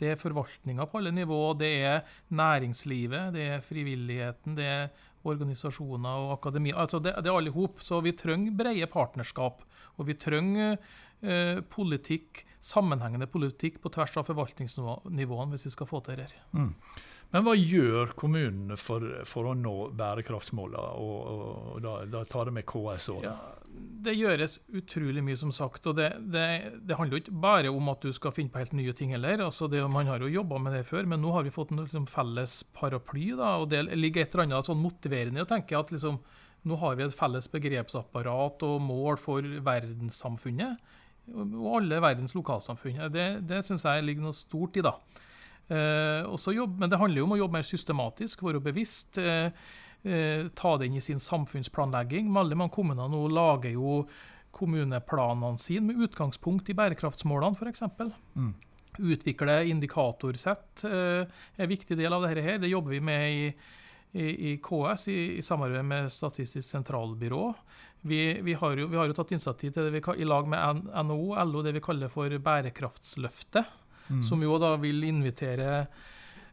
Det 0.00 0.14
er 0.14 0.18
forvaltninga 0.18 0.86
på 0.90 0.98
alle 0.98 1.12
nivå, 1.14 1.38
det 1.54 1.68
er 1.84 2.00
næringslivet, 2.34 3.34
det 3.36 3.42
er 3.54 3.60
frivilligheten, 3.62 4.56
det 4.58 4.66
er 4.66 4.88
organisasjoner 5.28 6.24
og 6.24 6.32
akademi. 6.38 6.72
Altså 6.74 6.98
det, 7.02 7.14
det 7.22 7.30
er 7.30 7.38
alle 7.38 7.52
hop. 7.54 7.82
Så 7.84 8.00
vi 8.02 8.14
trenger 8.18 8.56
brede 8.58 8.88
partnerskap. 8.90 9.62
Og 10.00 10.08
vi 10.08 10.16
trenger 10.18 10.74
eh, 10.74 11.60
politikk, 11.70 12.42
sammenhengende 12.62 13.28
politikk 13.30 13.80
på 13.82 13.92
tvers 13.94 14.16
av 14.18 14.26
forvaltningsnivåene 14.30 15.54
hvis 15.54 15.68
vi 15.68 15.74
skal 15.76 15.90
få 15.90 16.02
til 16.06 16.18
det 16.18 16.30
her. 16.30 16.36
Mm. 16.56 16.72
Men 17.32 17.46
hva 17.46 17.54
gjør 17.56 18.12
kommunene 18.18 18.76
for, 18.76 19.04
for 19.28 19.48
å 19.48 19.56
nå 19.56 19.74
bærekraftsmålene? 19.96 21.00
Og, 21.00 21.18
og, 21.32 21.60
og 21.72 21.78
da, 21.84 21.94
da 22.12 22.20
tar 22.28 22.50
det 22.50 22.56
med 22.58 22.66
KS 22.68 23.08
òg. 23.14 23.24
Ja, 23.24 23.36
det 24.04 24.12
gjøres 24.18 24.58
utrolig 24.76 25.22
mye, 25.24 25.38
som 25.40 25.52
sagt. 25.54 25.86
Og 25.88 25.96
det, 25.96 26.10
det, 26.34 26.44
det 26.84 26.98
handler 26.98 27.16
jo 27.16 27.22
ikke 27.24 27.38
bare 27.44 27.72
om 27.72 27.88
at 27.92 28.04
du 28.04 28.12
skal 28.12 28.34
finne 28.36 28.52
på 28.52 28.60
helt 28.60 28.76
nye 28.76 28.92
ting 28.96 29.14
heller. 29.16 29.46
Altså 29.46 29.68
det, 29.72 29.80
man 29.88 30.10
har 30.12 30.20
jo 30.20 30.28
jobba 30.32 30.60
med 30.60 30.76
det 30.76 30.84
før, 30.90 31.08
men 31.08 31.24
nå 31.24 31.32
har 31.32 31.46
vi 31.46 31.54
fått 31.54 31.72
en 31.72 31.84
liksom, 31.86 32.06
felles 32.10 32.60
paraply. 32.76 33.30
Da, 33.38 33.56
og 33.62 33.70
det 33.72 33.86
ligger 33.96 34.26
et 34.26 34.36
eller 34.36 34.50
annet 34.50 34.68
sånn 34.68 34.82
motiverende 34.82 35.40
i 35.40 35.46
å 35.46 35.48
tenke 35.48 35.78
at 35.78 35.92
liksom, 35.94 36.20
nå 36.68 36.80
har 36.84 37.00
vi 37.00 37.08
et 37.08 37.16
felles 37.16 37.48
begrepsapparat 37.50 38.68
og 38.68 38.76
mål 38.84 39.16
for 39.22 39.56
verdenssamfunnet. 39.72 40.92
Og 41.32 41.68
alle 41.78 42.02
verdens 42.02 42.36
lokalsamfunn. 42.36 43.06
Det, 43.14 43.28
det 43.48 43.64
syns 43.64 43.86
jeg 43.88 44.04
ligger 44.04 44.28
noe 44.28 44.36
stort 44.36 44.76
i, 44.76 44.84
da. 44.84 44.98
Eh, 45.72 46.54
jobb, 46.54 46.78
men 46.78 46.90
det 46.90 46.98
handler 47.00 47.22
jo 47.22 47.28
om 47.28 47.36
å 47.36 47.40
jobbe 47.40 47.58
mer 47.58 47.66
systematisk, 47.66 48.42
være 48.44 48.60
bevisst. 48.60 49.18
Eh, 49.18 49.52
eh, 50.04 50.48
ta 50.54 50.76
det 50.76 50.88
inn 50.88 50.98
i 50.98 51.04
sin 51.04 51.20
samfunnsplanlegging. 51.20 52.32
Veldig 52.34 52.58
mange 52.58 52.74
kommuner 52.74 53.08
nå 53.08 53.24
lager 53.32 53.72
jo 53.72 54.02
kommuneplanene 54.52 55.58
sine 55.58 55.88
med 55.88 56.02
utgangspunkt 56.08 56.68
i 56.68 56.76
bærekraftsmålene, 56.76 57.56
f.eks. 57.56 57.86
Mm. 58.36 58.52
Utvikle 59.00 59.62
indikatorsett 59.70 60.82
er 60.84 61.22
en 61.56 61.70
viktig 61.70 61.96
del 61.96 62.12
av 62.12 62.26
dette. 62.26 62.42
her. 62.44 62.58
Det 62.60 62.68
jobber 62.68 62.92
vi 62.92 63.00
med 63.00 63.30
i, 63.32 63.46
i, 64.12 64.26
i 64.52 64.56
KS 64.60 65.08
i, 65.08 65.20
i 65.38 65.42
samarbeid 65.42 65.88
med 65.88 66.12
Statistisk 66.12 66.68
sentralbyrå. 66.68 67.46
Vi, 68.02 68.42
vi, 68.44 68.52
har 68.52 68.76
jo, 68.76 68.90
vi 68.92 68.98
har 69.00 69.08
jo 69.08 69.16
tatt 69.16 69.32
initiativ 69.32 69.72
til 69.72 69.88
det 69.88 69.94
vi, 69.94 70.04
i 70.20 70.28
lag 70.28 70.44
med 70.50 70.84
NHO 70.92 71.38
LO, 71.48 71.62
det 71.64 71.72
vi 71.72 71.80
kaller 71.80 72.12
for 72.12 72.28
Bærekraftsløftet 72.28 73.78
Mm. 74.08 74.22
som 74.22 74.42
jo 74.42 74.58
da 74.58 74.74
vil 74.76 75.04
invitere 75.04 75.86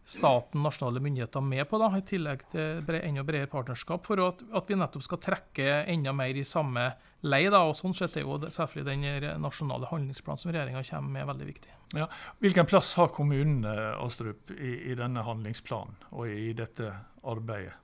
staten, 0.10 0.64
nasjonale 0.64 1.00
myndigheter 1.00 1.42
med 1.42 1.68
på, 1.70 1.78
da, 1.78 1.90
i 1.98 2.02
tillegg 2.02 2.42
til 2.50 2.80
bre, 2.82 3.02
enda 3.06 3.22
bredere 3.24 3.50
partnerskap, 3.52 4.08
for 4.08 4.22
at, 4.26 4.42
at 4.58 4.70
vi 4.72 4.78
nettopp 4.80 5.06
skal 5.06 5.20
trekke 5.22 5.68
enda 5.92 6.14
mer 6.18 6.34
i 6.34 6.46
samme 6.48 6.88
lei. 7.22 7.44
da, 7.54 7.62
og 7.70 7.76
Sånn 7.78 7.94
sett 7.94 8.18
er 8.18 8.26
jo 8.26 8.40
selvfølgelig 8.42 9.20
den 9.28 9.44
nasjonale 9.44 9.90
handlingsplanen 9.92 10.42
som 10.42 10.52
regjeringa 10.52 10.82
kommer 10.90 11.14
med, 11.20 11.28
veldig 11.30 11.50
viktig. 11.52 11.76
Ja. 12.00 12.08
Hvilken 12.42 12.66
plass 12.70 12.94
har 12.98 13.14
kommunene 13.14 13.76
Astrup, 14.02 14.50
i, 14.58 14.90
i 14.90 14.98
denne 14.98 15.22
handlingsplanen 15.26 15.96
og 16.10 16.26
i 16.30 16.54
dette 16.58 16.90
arbeidet? 17.22 17.78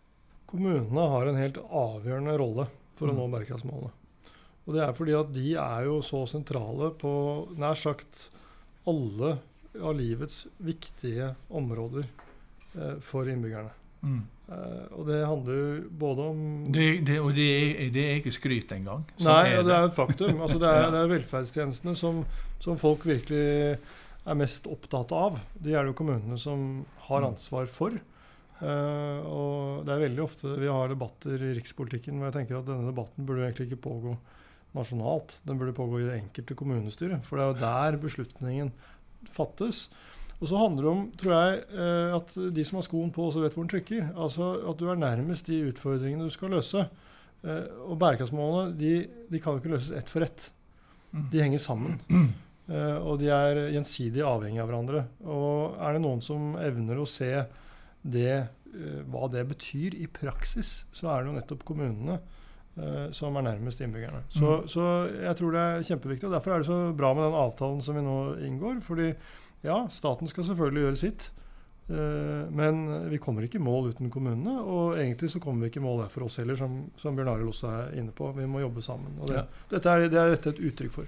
Kommunene 0.49 1.05
har 1.11 1.29
en 1.29 1.39
helt 1.41 1.57
avgjørende 1.61 2.37
rolle 2.41 2.67
for 2.97 3.09
å 3.09 3.13
Mm. 3.13 3.21
nå 3.21 3.31
bærekraftsmålene. 3.33 3.91
Og 4.65 4.73
det 4.73 4.81
er 4.81 4.93
fordi 4.97 5.13
at 5.13 5.33
de 5.33 5.49
er 5.61 5.85
jo 5.85 5.99
så 6.01 6.23
sentrale 6.25 6.89
på 6.97 7.11
nær 7.57 7.77
sagt 7.77 8.31
alle 8.89 9.37
av 9.81 9.95
livets 9.97 10.45
viktige 10.63 11.33
områder 11.49 12.05
eh, 12.05 12.95
for 13.03 13.27
innbyggerne. 13.31 13.73
Mm. 14.05 14.21
Eh, 14.45 14.87
og 14.93 15.07
det 15.09 15.19
handler 15.25 15.59
jo 15.59 15.67
både 16.05 16.25
om 16.31 16.41
Det, 16.69 16.87
det, 17.07 17.19
og 17.19 17.31
det 17.33 17.45
er, 17.57 17.85
det 17.95 18.03
er 18.05 18.19
ikke 18.21 18.35
skryt 18.35 18.73
engang. 18.75 19.05
Sånn 19.17 19.31
Nei, 19.31 19.45
er 19.51 19.61
det. 19.63 19.67
det 19.71 19.77
er 19.79 19.87
et 19.89 19.95
faktum. 19.97 20.41
Altså, 20.45 20.59
det, 20.61 20.69
er, 20.71 20.89
det 20.93 21.03
er 21.03 21.13
velferdstjenestene 21.15 21.95
som, 21.97 22.23
som 22.63 22.77
folk 22.81 23.05
virkelig 23.09 23.45
er 24.25 24.37
mest 24.37 24.65
opptatt 24.69 25.11
av. 25.13 25.39
De 25.57 25.73
er 25.73 25.83
det 25.85 25.93
jo 25.93 25.99
kommunene 26.01 26.37
som 26.41 26.83
har 27.09 27.21
Mm. 27.25 27.31
ansvar 27.33 27.67
for. 27.69 27.97
Uh, 28.55 29.19
og 29.27 29.81
det 29.85 29.91
er 29.91 29.99
veldig 30.05 30.21
ofte 30.23 30.53
vi 30.55 30.69
har 30.71 30.87
debatter 30.87 31.41
i 31.43 31.49
rikspolitikken 31.57 32.15
hvor 32.15 32.29
jeg 32.29 32.37
tenker 32.37 32.61
at 32.61 32.69
denne 32.69 32.87
debatten 32.87 33.25
burde 33.27 33.43
egentlig 33.49 33.67
ikke 33.67 33.81
pågå 33.83 34.13
nasjonalt. 34.77 35.39
Den 35.47 35.59
burde 35.59 35.75
pågå 35.75 35.99
i 35.99 36.05
det 36.07 36.15
enkelte 36.21 36.55
kommunestyret. 36.57 37.25
For 37.27 37.35
det 37.37 37.43
er 37.45 37.51
jo 37.51 37.59
der 37.65 37.97
beslutningen 38.05 38.71
fattes. 39.33 39.85
Og 40.41 40.49
så 40.51 40.59
handler 40.59 40.83
det 40.83 40.91
om, 40.91 41.03
tror 41.15 41.33
jeg, 41.33 41.59
eh, 41.79 42.15
at 42.17 42.33
de 42.55 42.65
som 42.67 42.79
har 42.79 42.87
skoen 42.87 43.11
på, 43.15 43.29
også 43.29 43.43
vet 43.43 43.55
hvor 43.55 43.63
den 43.63 43.71
trykker. 43.71 44.09
Altså 44.13 44.49
at 44.69 44.79
du 44.79 44.89
er 44.91 44.99
nærmest 44.99 45.47
de 45.47 45.61
utfordringene 45.69 46.27
du 46.27 46.33
skal 46.33 46.51
løse. 46.55 46.87
Eh, 47.45 47.63
og 47.85 47.99
bærekraftsmålene 48.01 48.75
de, 48.79 48.93
de 49.31 49.41
kan 49.41 49.55
jo 49.55 49.63
ikke 49.63 49.75
løses 49.77 49.93
ett 49.95 50.11
for 50.11 50.25
ett. 50.25 50.49
Mm. 51.11 51.29
De 51.31 51.45
henger 51.45 51.63
sammen. 51.69 52.01
Eh, 52.65 52.95
og 52.97 53.19
de 53.21 53.27
er 53.29 53.59
gjensidig 53.75 54.23
avhengige 54.25 54.63
av 54.63 54.71
hverandre. 54.71 55.03
Og 55.29 55.75
er 55.85 55.93
det 55.93 55.99
noen 56.01 56.23
som 56.25 56.55
evner 56.57 56.97
å 56.97 57.03
se 57.05 57.27
det, 58.01 58.39
hva 59.05 59.27
det 59.29 59.43
betyr 59.51 59.93
i 60.01 60.07
praksis, 60.09 60.71
så 60.89 61.11
er 61.11 61.21
det 61.21 61.29
jo 61.29 61.35
nettopp 61.35 61.61
kommunene 61.69 62.15
som 63.11 63.35
er 63.35 63.41
nærmest 63.41 63.79
innbyggerne. 63.81 64.23
Så, 64.29 64.61
Mm. 64.61 64.67
så 64.67 64.85
jeg 65.23 65.35
tror 65.35 65.51
det 65.51 65.61
er 65.61 65.81
kjempeviktig. 65.87 66.23
og 66.27 66.31
Derfor 66.33 66.51
er 66.51 66.57
det 66.57 66.65
så 66.67 66.93
bra 66.97 67.13
med 67.13 67.23
den 67.23 67.33
avtalen 67.39 67.81
som 67.81 67.95
vi 67.95 68.01
nå 68.01 68.35
inngår. 68.43 68.81
fordi 68.81 69.13
ja, 69.63 69.87
staten 69.89 70.27
skal 70.27 70.43
selvfølgelig 70.43 70.81
gjøre 70.83 70.95
sitt. 70.95 71.31
eh, 71.89 72.49
men 72.51 73.09
vi 73.09 73.17
kommer 73.17 73.43
ikke 73.43 73.55
i 73.59 73.61
mål 73.61 73.89
uten 73.93 74.09
kommunene. 74.09 74.59
Og 74.65 74.97
egentlig 74.97 75.29
så 75.29 75.39
kommer 75.39 75.61
vi 75.61 75.65
ikke 75.69 75.79
i 75.79 75.83
mål 75.85 76.01
der 76.01 76.09
for 76.09 76.23
oss 76.25 76.37
heller, 76.37 76.55
som, 76.55 76.89
som 76.97 77.15
Bjørn 77.15 77.27
Arild 77.29 77.47
også 77.47 77.67
er 77.67 77.99
inne 77.99 78.11
på. 78.11 78.31
Vi 78.35 78.45
må 78.45 78.59
jobbe 78.59 78.81
sammen. 78.81 79.13
Og 79.21 79.27
det, 79.27 79.35
Ja. 79.35 79.43
dette 79.69 79.89
er, 79.89 80.07
det 80.09 80.17
er 80.19 80.29
dette 80.35 80.49
et 80.49 80.59
uttrykk 80.59 80.91
for. 80.91 81.03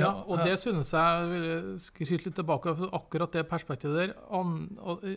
Ja, 0.00 0.10
og 0.26 0.42
det 0.44 0.54
synes 0.62 0.90
jeg 0.94 1.28
vil 1.32 1.46
skryte 1.82 2.28
litt 2.28 2.36
tilbake 2.38 2.74
for 2.78 2.96
akkurat 2.98 3.34
det 3.34 3.44
perspektivet 3.50 3.98
der 3.98 4.12
an, 4.34 4.52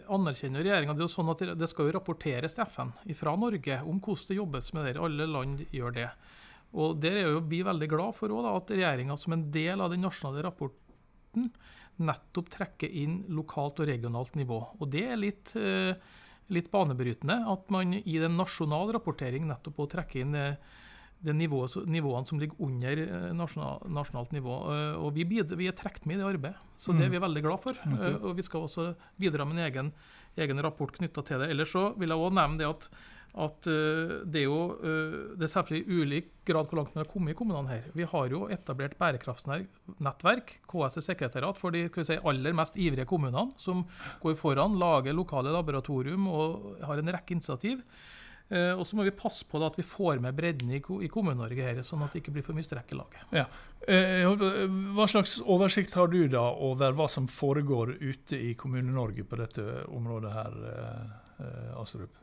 anerkjenner 0.10 0.66
regjeringa. 0.66 0.96
Det 0.96 1.04
er 1.04 1.08
jo 1.08 1.16
sånn 1.16 1.32
at 1.32 1.44
det- 1.58 1.70
skal 1.70 1.88
jo 1.88 1.98
rapporteres 2.00 2.56
til 2.56 2.66
FN 2.66 2.94
fra 3.16 3.36
Norge 3.36 3.82
om 3.82 4.00
hvordan 4.00 4.28
det 4.28 4.38
jobbes 4.38 4.74
med 4.74 4.86
det. 4.86 5.02
Alle 5.02 5.28
land 5.28 5.66
gjør 5.72 5.94
det. 5.94 6.10
Og 6.74 7.00
Der 7.00 7.12
er 7.12 7.32
jo 7.32 7.42
vi 7.42 7.64
veldig 7.64 7.90
glad 7.90 8.16
for 8.16 8.30
også, 8.30 8.44
da, 8.44 8.56
at 8.56 8.68
regjeringa 8.68 9.18
som 9.18 9.34
en 9.34 9.52
del 9.52 9.82
av 9.82 9.90
den 9.92 10.02
nasjonale 10.02 10.44
rapporten 10.44 11.52
nettopp 12.00 12.50
trekker 12.50 12.90
inn 12.90 13.26
lokalt 13.30 13.80
og 13.80 13.88
regionalt 13.88 14.36
nivå. 14.40 14.60
Og 14.80 14.90
det 14.90 15.04
er 15.12 15.18
litt, 15.18 15.56
eh, 15.56 15.94
litt 16.50 16.72
banebrytende 16.72 17.48
at 17.52 17.70
man 17.70 17.94
i 17.94 18.18
den 18.18 18.38
nasjonale 18.38 18.94
rapportering 18.94 19.46
nettopp 19.48 19.90
trekker 19.90 20.22
inn 20.22 20.36
eh, 20.36 20.56
det 21.22 21.36
nivået, 21.38 21.76
nivåene 21.86 22.26
som 22.26 22.40
ligger 22.42 22.58
under 22.66 23.02
eh, 23.04 23.30
nasjonal, 23.38 23.84
nasjonalt 23.94 24.32
nivå. 24.34 24.56
Eh, 24.74 24.96
Og 24.98 25.14
vi, 25.14 25.26
bidrar, 25.30 25.60
vi 25.60 25.68
er 25.70 25.78
trukket 25.78 26.06
med 26.10 26.18
i 26.18 26.22
det 26.24 26.30
arbeidet, 26.34 26.68
så 26.76 26.96
det 26.98 27.06
er 27.06 27.14
vi 27.14 27.22
veldig 27.22 27.44
glad 27.46 27.62
for. 27.62 27.78
Nettopp. 27.86 28.16
Eh, 28.18 28.28
Og 28.30 28.36
vi 28.40 28.46
skal 28.48 28.66
også 28.66 28.88
bidra 29.22 29.46
med 29.46 29.60
en 29.60 29.66
egen, 29.70 29.92
egen 30.38 30.62
rapport 30.66 30.92
knytta 30.98 31.22
til 31.28 31.44
det. 31.44 31.52
Ellers 31.54 31.70
så 31.76 31.92
vil 31.98 32.10
jeg 32.10 32.18
også 32.18 32.38
nevne 32.40 32.58
det 32.58 32.70
at, 32.70 32.88
at 33.46 33.68
det 34.28 34.42
er 34.42 34.48
jo 34.50 34.58
det 34.82 35.46
er 35.46 35.52
selvfølgelig 35.54 36.02
ulik 36.02 36.32
grad 36.50 36.68
hvor 36.68 36.82
langt 36.82 36.96
man 36.96 37.06
har 37.06 37.12
kommet 37.14 37.32
i 37.32 37.38
kommunene 37.40 37.70
her. 37.72 37.86
Vi 37.96 38.04
har 38.04 38.28
jo 38.34 38.42
etablert 38.52 38.98
bærekraftsnettverk, 39.00 40.56
KS 40.68 40.98
er 41.00 41.06
sekretariat, 41.06 41.58
for 41.60 41.72
de 41.72 41.86
vi 41.88 42.04
si, 42.08 42.18
aller 42.18 42.54
mest 42.58 42.76
ivrige 42.82 43.06
kommunene, 43.08 43.52
som 43.62 43.86
går 44.24 44.36
foran, 44.40 44.76
lager 44.82 45.16
lokale 45.16 45.54
laboratorium 45.54 46.28
og 46.28 46.82
har 46.84 47.00
en 47.00 47.14
rekke 47.16 47.38
initiativ. 47.38 47.86
Eh, 48.52 48.74
og 48.76 48.84
så 48.84 48.98
må 49.00 49.06
vi 49.08 49.14
passe 49.16 49.46
på 49.48 49.60
da, 49.62 49.70
at 49.72 49.80
vi 49.80 49.86
får 49.88 50.20
med 50.20 50.36
bredden 50.36 50.74
i, 50.76 50.82
i 50.82 51.10
Kommune-Norge 51.12 51.64
her, 51.70 51.82
sånn 51.88 52.04
at 52.04 52.12
det 52.12 52.20
ikke 52.24 52.34
blir 52.36 52.44
for 52.44 52.58
mye 52.58 52.68
strekk 52.68 52.92
i 52.92 53.00
laget. 53.00 53.22
Ja. 53.32 53.46
Hva 53.88 55.08
slags 55.10 55.38
oversikt 55.42 55.96
har 55.98 56.12
du 56.12 56.26
da 56.30 56.44
over 56.54 56.94
hva 56.98 57.08
som 57.10 57.30
foregår 57.32 57.96
ute 58.02 58.38
i 58.38 58.54
Kommune-Norge 58.60 59.24
på 59.26 59.40
dette 59.40 59.64
området 59.90 60.34
her, 60.36 60.58
eh, 60.72 61.46
eh, 61.46 61.80
Astrup? 61.82 62.18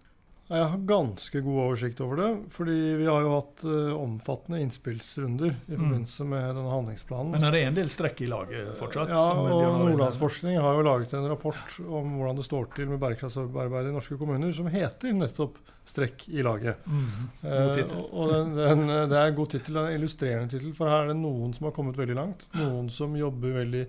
Jeg 0.48 0.64
har 0.64 0.84
ganske 0.88 1.40
god 1.44 1.58
oversikt 1.60 1.98
over 2.00 2.16
det, 2.16 2.28
fordi 2.54 2.76
vi 2.96 3.04
har 3.04 3.20
jo 3.20 3.32
hatt 3.34 3.64
uh, 3.68 3.90
omfattende 4.00 4.62
innspillsrunder 4.64 5.50
i 5.52 5.74
Mm. 5.74 5.82
forbindelse 5.82 6.24
med 6.24 6.46
denne 6.56 6.70
handlingsplanen. 6.72 7.32
Men 7.34 7.44
er 7.44 7.52
det 7.52 7.60
en 7.66 7.76
del 7.76 7.90
strekk 7.92 8.22
i 8.24 8.30
laget 8.32 8.70
fortsatt? 8.78 9.12
Ja, 9.12 9.26
og? 9.36 9.60
Nordlandsforskning 9.82 10.56
har 10.56 10.78
jo 10.78 10.86
laget 10.88 11.12
en 11.12 11.28
rapport 11.28 11.76
om 11.84 12.16
hvordan 12.16 12.40
det 12.40 12.46
står 12.48 12.70
til 12.74 12.88
med 12.88 12.98
bærekraftsarbeidet 13.02 13.90
i 13.92 13.96
norske 13.98 14.16
kommuner, 14.16 14.50
som 14.56 14.72
heter 14.72 15.12
nettopp 15.12 15.60
'Strekk 15.88 16.26
i 16.28 16.42
laget'. 16.44 16.84
Mm. 16.84 17.28
Eh, 17.42 17.96
og 18.12 18.32
den, 18.32 18.54
den, 18.56 18.86
det 19.08 19.16
er 19.16 19.30
en 19.30 19.38
god 19.38 19.50
tittel, 19.54 19.80
en 19.80 19.94
illustrerende 19.96 20.52
tittel, 20.52 20.74
for 20.76 20.90
her 20.92 21.06
er 21.06 21.12
det 21.14 21.20
noen 21.22 21.54
som 21.56 21.68
har 21.68 21.74
kommet 21.76 21.96
veldig 21.96 22.16
langt. 22.18 22.44
Noen 22.58 22.90
som 22.92 23.16
jobber 23.16 23.56
veldig 23.62 23.86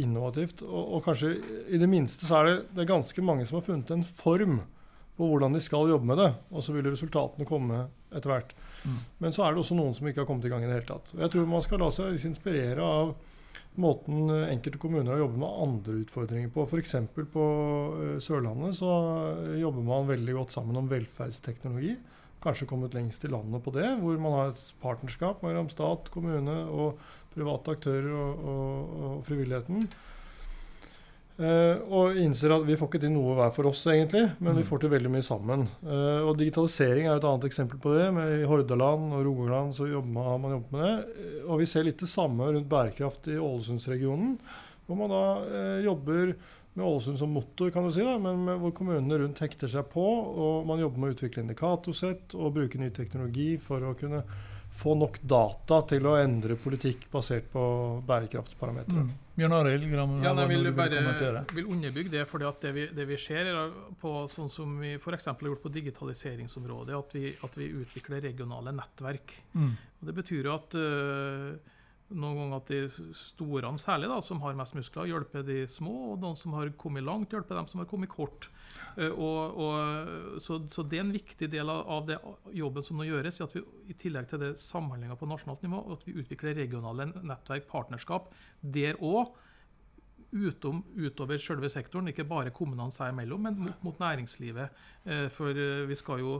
innovativt. 0.00 0.62
Og, 0.64 0.94
og 0.96 1.04
kanskje 1.04 1.36
i 1.68 1.80
det 1.80 1.88
minste 1.90 2.26
så 2.26 2.40
er 2.40 2.48
det, 2.48 2.56
det 2.72 2.84
er 2.84 2.94
ganske 2.94 3.26
mange 3.26 3.44
som 3.46 3.60
har 3.60 3.66
funnet 3.66 3.92
en 3.94 4.06
form 4.06 4.62
på 5.14 5.28
hvordan 5.30 5.54
de 5.54 5.60
skal 5.62 5.92
jobbe 5.92 6.08
med 6.10 6.18
det. 6.18 6.30
Og 6.50 6.64
så 6.64 6.74
vil 6.74 6.88
resultatene 6.88 7.46
komme 7.48 7.84
etter 8.14 8.30
hvert. 8.32 8.56
Mm. 8.84 8.98
Men 9.22 9.36
så 9.36 9.44
er 9.44 9.54
det 9.54 9.62
også 9.62 9.76
noen 9.78 9.94
som 9.96 10.08
ikke 10.08 10.24
har 10.24 10.28
kommet 10.28 10.48
i 10.48 10.52
gang 10.52 10.64
i 10.64 10.70
det 10.70 10.80
hele 10.80 10.88
tatt. 10.88 11.14
Jeg 11.14 11.30
tror 11.30 11.46
man 11.50 11.64
skal 11.64 11.82
la 11.82 11.90
seg 11.94 12.26
inspirere 12.30 12.82
av 12.82 13.14
måten 13.80 14.30
eh, 14.30 14.50
enkelte 14.52 14.78
kommuner 14.78 15.12
har 15.12 15.22
jobbet 15.24 15.40
med 15.42 15.60
andre 15.66 15.96
utfordringer 16.04 16.50
på. 16.54 16.66
F.eks. 16.68 16.96
på 17.32 17.46
eh, 18.04 18.16
Sørlandet 18.22 18.78
så 18.78 18.92
eh, 19.32 19.58
jobber 19.62 19.86
man 19.86 20.10
veldig 20.10 20.36
godt 20.38 20.54
sammen 20.54 20.78
om 20.80 20.90
velferdsteknologi. 20.90 21.96
Kanskje 22.44 22.68
kommet 22.68 22.94
lengst 22.94 23.24
i 23.24 23.32
landet 23.32 23.64
på 23.64 23.72
det, 23.74 23.86
hvor 24.00 24.18
man 24.20 24.36
har 24.38 24.52
et 24.52 24.64
partnerskap 24.82 25.42
mellom 25.46 25.70
stat, 25.72 26.10
kommune 26.12 26.56
og 26.68 27.00
private 27.34 27.78
aktører 27.78 28.10
og, 28.12 28.42
og, 28.52 28.98
og 29.08 29.22
frivilligheten. 29.26 29.88
Eh, 31.34 31.80
og 31.90 32.14
innser 32.14 32.52
at 32.54 32.62
vi 32.62 32.76
får 32.78 32.86
ikke 32.92 33.00
til 33.02 33.10
noe 33.10 33.34
hver 33.34 33.50
for 33.56 33.66
oss, 33.66 33.80
egentlig, 33.90 34.22
men 34.38 34.54
vi 34.54 34.62
Mm. 34.62 34.68
får 34.68 34.80
til 34.80 34.90
veldig 34.90 35.10
mye 35.10 35.26
sammen. 35.26 35.66
Uh, 35.82 36.22
og 36.28 36.36
digitalisering 36.38 37.06
er 37.08 37.16
et 37.16 37.24
annet 37.24 37.44
eksempel 37.48 37.80
på 37.82 37.90
det. 37.98 38.12
Med 38.14 38.40
I 38.40 38.46
Hordaland 38.46 39.12
og 39.12 39.24
Rogaland 39.26 39.74
så 39.74 39.88
man, 40.04 40.24
har 40.24 40.38
man 40.38 40.52
jobbet 40.52 40.72
med 40.72 40.82
det. 40.84 41.06
Uh, 41.42 41.50
Og 41.50 41.58
vi 41.58 41.66
ser 41.66 41.82
litt 41.82 41.98
det 41.98 42.08
samme 42.08 42.38
rundt 42.54 42.68
bærekraft 42.68 43.26
i 43.28 43.36
Ålesundsregionen, 43.36 44.38
hvor 44.86 44.96
man 44.96 45.10
da 45.10 45.24
jobber 45.82 46.34
med 46.76 46.86
Ålesund 46.86 47.18
som 47.18 47.30
motor, 47.30 47.70
kan 47.70 47.84
du 47.84 47.90
si, 47.90 48.00
da, 48.00 48.16
men 48.18 48.44
med, 48.44 48.58
hvor 48.60 48.72
kommunene 48.72 49.18
rundt 49.18 49.38
hekter 49.38 49.68
seg 49.68 49.84
på. 49.92 50.02
Og 50.02 50.66
man 50.66 50.78
jobber 50.78 50.98
med 50.98 51.10
å 51.10 51.14
utvikle 51.16 51.42
indikatorsett 51.42 52.34
og 52.34 52.54
bruke 52.54 52.78
ny 52.78 52.90
teknologi 52.90 53.56
for 53.58 53.80
å 53.80 53.94
kunne 53.94 54.22
få 54.74 54.96
nok 54.98 55.20
data 55.22 55.82
til 55.82 56.06
å 56.06 56.16
endre 56.22 56.56
politikk 56.56 57.06
basert 57.12 57.50
på 57.52 58.02
bærekraftsparametere. 58.06 59.04
Mm. 59.06 59.12
Bjørn 59.34 59.54
Arild, 59.56 59.86
Gram, 59.90 60.12
Ja, 60.22 60.30
du 60.36 60.44
vil 60.46 60.68
bare 60.76 61.00
vil 61.56 61.66
underbygge 61.66 62.12
det, 62.12 62.22
fordi 62.30 62.46
at 62.46 62.60
det 62.62 62.70
vi, 62.76 62.84
det 62.94 63.06
vi 63.08 63.16
ser 63.18 63.50
er 63.50 63.72
på 63.98 64.12
sånn 64.30 64.50
som 64.52 64.76
vi 64.78 64.92
f.eks. 64.94 65.26
har 65.26 65.48
gjort 65.50 65.64
på 65.64 65.72
digitaliseringsområdet, 65.74 66.94
at 66.94 67.16
vi, 67.16 67.32
at 67.42 67.58
vi 67.58 67.70
utvikler 67.82 68.22
regionale 68.22 68.74
nettverk. 68.76 69.34
Mm. 69.58 69.72
Og 69.74 70.10
Det 70.10 70.14
betyr 70.20 70.46
jo 70.46 70.54
at 70.54 70.78
øh, 70.78 71.48
noen 72.14 72.38
ganger 72.38 72.60
at 72.60 72.70
de 72.70 73.12
store 73.18 73.72
særlig 73.80 74.08
da, 74.10 74.18
som 74.24 74.40
har 74.44 74.56
mest 74.58 74.76
muskler, 74.76 75.10
hjelper 75.10 75.44
de 75.46 75.60
små, 75.70 75.94
og 76.12 76.20
de 76.22 76.32
som 76.38 76.56
har 76.56 76.72
kommet 76.80 77.04
langt, 77.06 77.34
hjelper 77.34 77.58
dem 77.58 77.68
som 77.70 77.82
har 77.82 77.88
kommet 77.90 78.12
kort. 78.12 78.48
Eh, 78.96 79.10
og, 79.10 79.58
og, 79.60 80.40
så, 80.42 80.60
så 80.70 80.84
det 80.86 81.00
er 81.00 81.06
en 81.06 81.14
viktig 81.14 81.48
del 81.52 81.72
av, 81.72 81.82
av 81.96 82.10
det 82.10 82.18
jobben 82.56 82.86
som 82.86 83.00
nå 83.00 83.08
gjøres, 83.08 83.40
at 83.44 83.56
vi 83.56 83.64
i 83.90 83.98
tillegg 83.98 84.28
til 84.30 84.42
det 84.42 84.52
samhandlinga 84.60 85.18
på 85.20 85.28
nasjonalt 85.30 85.64
nivå, 85.66 85.82
at 85.94 86.04
vi 86.06 86.16
utvikler 86.22 86.56
regionale 86.58 87.10
nettverk, 87.14 87.66
partnerskap, 87.70 88.30
der 88.62 89.00
òg 89.02 89.34
utom, 90.34 90.82
utover 90.98 91.38
selve 91.38 91.70
sektoren, 91.70 92.10
ikke 92.10 92.26
bare 92.28 92.52
kommunene 92.54 92.94
seg 92.94 93.12
imellom, 93.12 93.46
men 93.46 93.58
mot, 93.60 93.82
mot 93.86 94.00
næringslivet. 94.02 94.84
Eh, 95.06 95.26
for 95.32 95.54
eh, 95.54 95.84
vi 95.88 95.98
skal 95.98 96.22
jo 96.22 96.38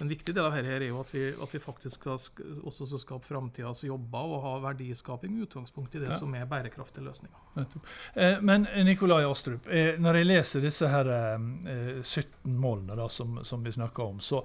en 0.00 0.08
viktig 0.10 0.34
del 0.36 0.44
av 0.44 0.52
dette 0.52 0.74
er 0.76 0.82
jo 0.88 0.98
at 1.00 1.10
vi, 1.14 1.22
at 1.32 1.54
vi 1.54 1.58
faktisk 1.62 2.00
skal 2.02 2.18
også 2.18 2.86
skal 2.90 3.00
skape 3.00 3.24
framtidas 3.28 3.82
jobber 3.86 4.18
og 4.36 4.42
ha 4.44 4.54
verdiskaping 4.68 5.32
med 5.32 5.46
utgangspunkt 5.48 5.94
i 5.96 6.02
det 6.02 6.10
Ja. 6.10 6.18
som 6.18 6.34
er 6.34 6.44
bærekraftige 6.46 7.04
løsninger. 7.04 7.66
Eh, 8.14 8.40
Men 8.42 8.66
Nikolai 8.84 9.24
Astrup, 9.24 9.66
eh, 9.68 9.96
når 9.98 10.14
jeg 10.20 10.26
leser 10.26 10.60
disse 10.60 10.88
her 10.88 11.06
eh, 11.08 12.02
17 12.02 12.56
målene 12.56 12.96
da, 12.96 13.08
som, 13.08 13.40
som 13.44 13.64
vi 13.64 13.72
snakker 13.72 14.02
om, 14.04 14.20
så 14.20 14.44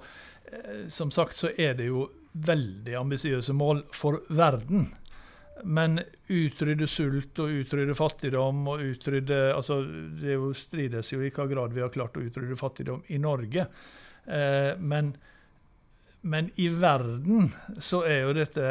eh, 0.52 0.88
som 0.88 1.10
sagt 1.10 1.34
så 1.36 1.50
er 1.58 1.74
det 1.74 1.86
jo 1.90 2.08
veldig 2.32 2.94
ambisiøse 2.96 3.52
mål 3.52 3.84
for 3.92 4.22
verden. 4.30 4.88
Men 5.64 6.00
utrydde 6.32 6.86
sult 6.88 7.38
og 7.38 7.52
utrydde 7.60 7.94
fattigdom 7.94 8.64
og 8.72 8.80
utrydde 8.82 9.36
altså 9.54 9.76
Det 10.18 10.32
jo 10.32 10.48
strides 10.58 11.12
jo 11.12 11.20
i 11.22 11.28
hva 11.30 11.44
grad 11.46 11.72
vi 11.76 11.82
har 11.84 11.92
klart 11.92 12.16
å 12.18 12.24
utrydde 12.24 12.56
fattigdom 12.58 13.04
i 13.12 13.18
Norge. 13.22 13.66
Eh, 14.26 14.72
men 14.80 15.12
men 16.22 16.50
i 16.60 16.68
verden 16.68 17.50
så 17.82 18.04
er 18.06 18.20
jo 18.26 18.34
dette 18.36 18.68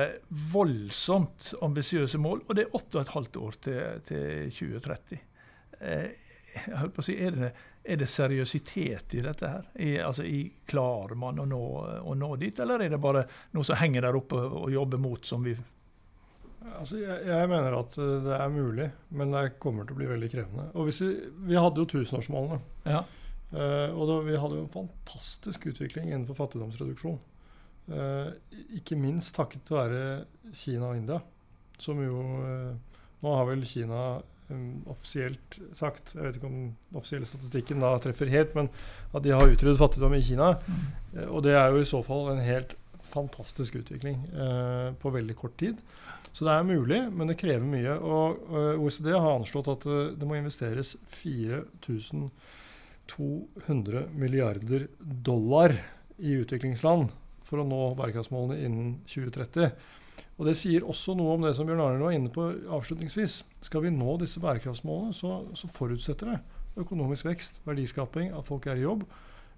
voldsomt 0.53 1.51
ambisiøse 1.61 2.19
mål, 2.21 2.45
og 2.47 2.55
det 2.55 2.63
er 2.65 2.77
åtte 2.77 2.97
og 2.97 3.01
et 3.03 3.15
halvt 3.15 3.39
år 3.41 3.57
til, 3.65 3.81
til 4.07 4.53
2030. 4.55 5.19
Eh, 5.81 6.05
jeg 6.51 6.77
holdt 6.79 6.95
på 6.95 7.03
å 7.03 7.07
si, 7.07 7.17
er 7.19 7.35
det, 7.35 7.51
er 7.83 7.99
det 7.99 8.07
seriøsitet 8.11 9.15
i 9.17 9.25
dette 9.25 9.51
her? 9.51 9.67
I, 9.75 9.91
altså, 10.03 10.23
i, 10.27 10.45
klarer 10.67 11.19
man 11.19 11.39
å 11.43 11.47
nå, 11.47 11.61
å 12.07 12.15
nå, 12.15 12.31
dit, 12.39 12.59
eller 12.63 12.85
er 12.85 12.91
det 12.93 12.99
bare 13.03 13.25
noe 13.55 13.67
som 13.67 13.79
henger 13.79 14.07
der 14.07 14.19
oppe 14.19 14.39
og 14.39 14.71
jobber 14.71 15.01
mot, 15.01 15.23
som 15.27 15.43
vi 15.45 15.55
Altså, 16.61 16.99
jeg, 17.01 17.23
jeg, 17.25 17.47
mener 17.49 17.73
at 17.73 17.95
eh, 17.97 18.19
det 18.21 18.35
er 18.37 18.51
mulig, 18.53 18.85
men 19.17 19.31
det 19.33 19.55
kommer 19.57 19.87
til 19.87 19.95
å 19.95 19.97
bli 19.97 20.09
veldig 20.11 20.27
krevende. 20.29 20.67
Og 20.77 20.91
vi, 20.91 21.07
vi, 21.47 21.55
hadde 21.57 21.81
jo 21.81 21.87
tusenårsmålene. 21.89 22.59
Ja. 22.85 23.01
Uh, 23.51 23.89
og 23.97 24.05
da, 24.07 24.19
vi 24.23 24.37
hadde 24.39 24.59
jo 24.59 24.65
en 24.67 24.71
fantastisk 24.71 25.65
utvikling 25.73 26.11
innenfor 26.11 26.37
fattigdomsreduksjon. 26.37 27.17
Uh, 27.89 28.29
ikke 28.77 28.93
minst 28.95 29.33
takket 29.35 29.71
være 29.73 30.23
Kina 30.53 30.85
og 30.91 30.97
India, 30.99 31.19
som 31.81 31.99
jo 32.03 32.19
uh, 32.21 32.75
Nå 33.21 33.29
har 33.37 33.45
vel 33.49 33.65
Kina 33.67 34.21
um, 34.49 34.83
offisielt 34.89 35.59
sagt 35.77 36.15
Jeg 36.15 36.23
vet 36.23 36.35
ikke 36.37 36.47
om 36.47 36.71
den 36.71 36.97
offisielle 36.97 37.25
statistikken 37.29 37.79
da 37.83 37.99
treffer 38.01 38.27
helt, 38.33 38.55
men 38.57 38.67
at 39.11 39.23
de 39.25 39.31
har 39.33 39.45
utryddet 39.45 39.81
fattigdom 39.81 40.13
i 40.17 40.25
Kina. 40.25 40.47
Mm. 40.65 40.73
og 41.27 41.39
det 41.45 41.53
er 41.57 41.67
jo 41.69 41.77
i 41.81 41.89
så 41.89 41.99
fall 42.05 42.23
en 42.31 42.45
helt 42.45 42.71
fantastisk 43.11 43.71
utvikling 43.81 44.17
på 45.01 45.07
veldig 45.11 45.35
kort 45.35 45.57
tid. 45.59 45.75
Så 46.31 46.45
det 46.47 46.53
er 46.53 46.63
mulig, 46.63 47.11
men 47.11 47.27
det 47.27 47.41
krever 47.41 47.65
mye. 47.67 47.93
Og 47.99 48.37
OECD 48.79 49.11
har 49.11 49.35
anslått 49.35 49.67
at 49.73 49.83
det 50.15 50.27
må 50.29 50.35
investeres 50.39 50.95
4200 51.11 52.31
milliarder 54.15 54.87
dollar 54.97 55.75
i 56.17 56.39
utviklingsland 56.39 57.11
for 57.51 57.61
å 57.61 57.67
nå 57.67 57.81
bærekraftsmålene 57.99 58.63
innen 58.65 58.93
2030. 59.11 59.75
Og 60.39 60.47
Det 60.47 60.55
sier 60.57 60.87
også 60.87 61.13
noe 61.19 61.35
om 61.35 61.43
det 61.45 61.51
som 61.53 61.67
Bjørn 61.69 61.83
Arne 61.83 62.01
var 62.01 62.15
inne 62.15 62.31
på 62.33 62.47
avslutningsvis. 62.73 63.43
Skal 63.67 63.83
vi 63.85 63.91
nå 63.93 64.15
disse 64.21 64.41
bærekraftsmålene, 64.41 65.13
så, 65.13 65.43
så 65.53 65.69
forutsetter 65.69 66.33
det 66.33 66.39
økonomisk 66.81 67.27
vekst, 67.27 67.59
verdiskaping, 67.67 68.31
at 68.33 68.47
folk 68.47 68.65
er 68.71 68.79
i 68.79 68.87
jobb. 68.87 69.03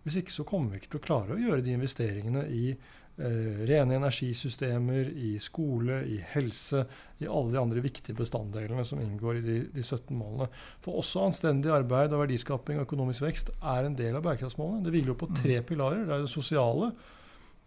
Hvis 0.03 0.19
ikke 0.19 0.35
så 0.35 0.43
kommer 0.47 0.73
vi 0.73 0.81
ikke 0.81 0.95
til 0.95 0.99
å 0.99 1.05
klare 1.05 1.35
å 1.35 1.39
gjøre 1.39 1.63
de 1.63 1.75
investeringene 1.77 2.43
i 2.51 2.63
eh, 2.73 3.61
rene 3.69 3.95
energisystemer, 3.95 5.13
i 5.15 5.37
skole, 5.39 6.01
i 6.09 6.17
helse, 6.33 6.83
i 7.23 7.29
alle 7.29 7.53
de 7.53 7.61
andre 7.61 7.83
viktige 7.85 8.17
bestanddelene 8.17 8.83
som 8.87 8.99
inngår 8.99 9.39
i 9.39 9.45
de, 9.45 9.57
de 9.71 9.85
17 9.85 10.11
målene. 10.17 10.49
For 10.83 10.99
også 10.99 11.23
anstendig 11.29 11.71
arbeid 11.71 12.11
og 12.11 12.25
verdiskaping 12.25 12.81
og 12.81 12.89
økonomisk 12.89 13.23
vekst 13.29 13.53
er 13.61 13.87
en 13.87 13.95
del 13.99 14.19
av 14.19 14.25
bærekraftsmålene. 14.27 14.83
Det 14.83 14.95
hviler 14.95 15.13
jo 15.13 15.19
på 15.23 15.31
tre 15.31 15.61
mm. 15.61 15.67
pilarer. 15.71 16.03
Det 16.03 16.17
er 16.17 16.25
det 16.27 16.33
sosiale, 16.33 16.91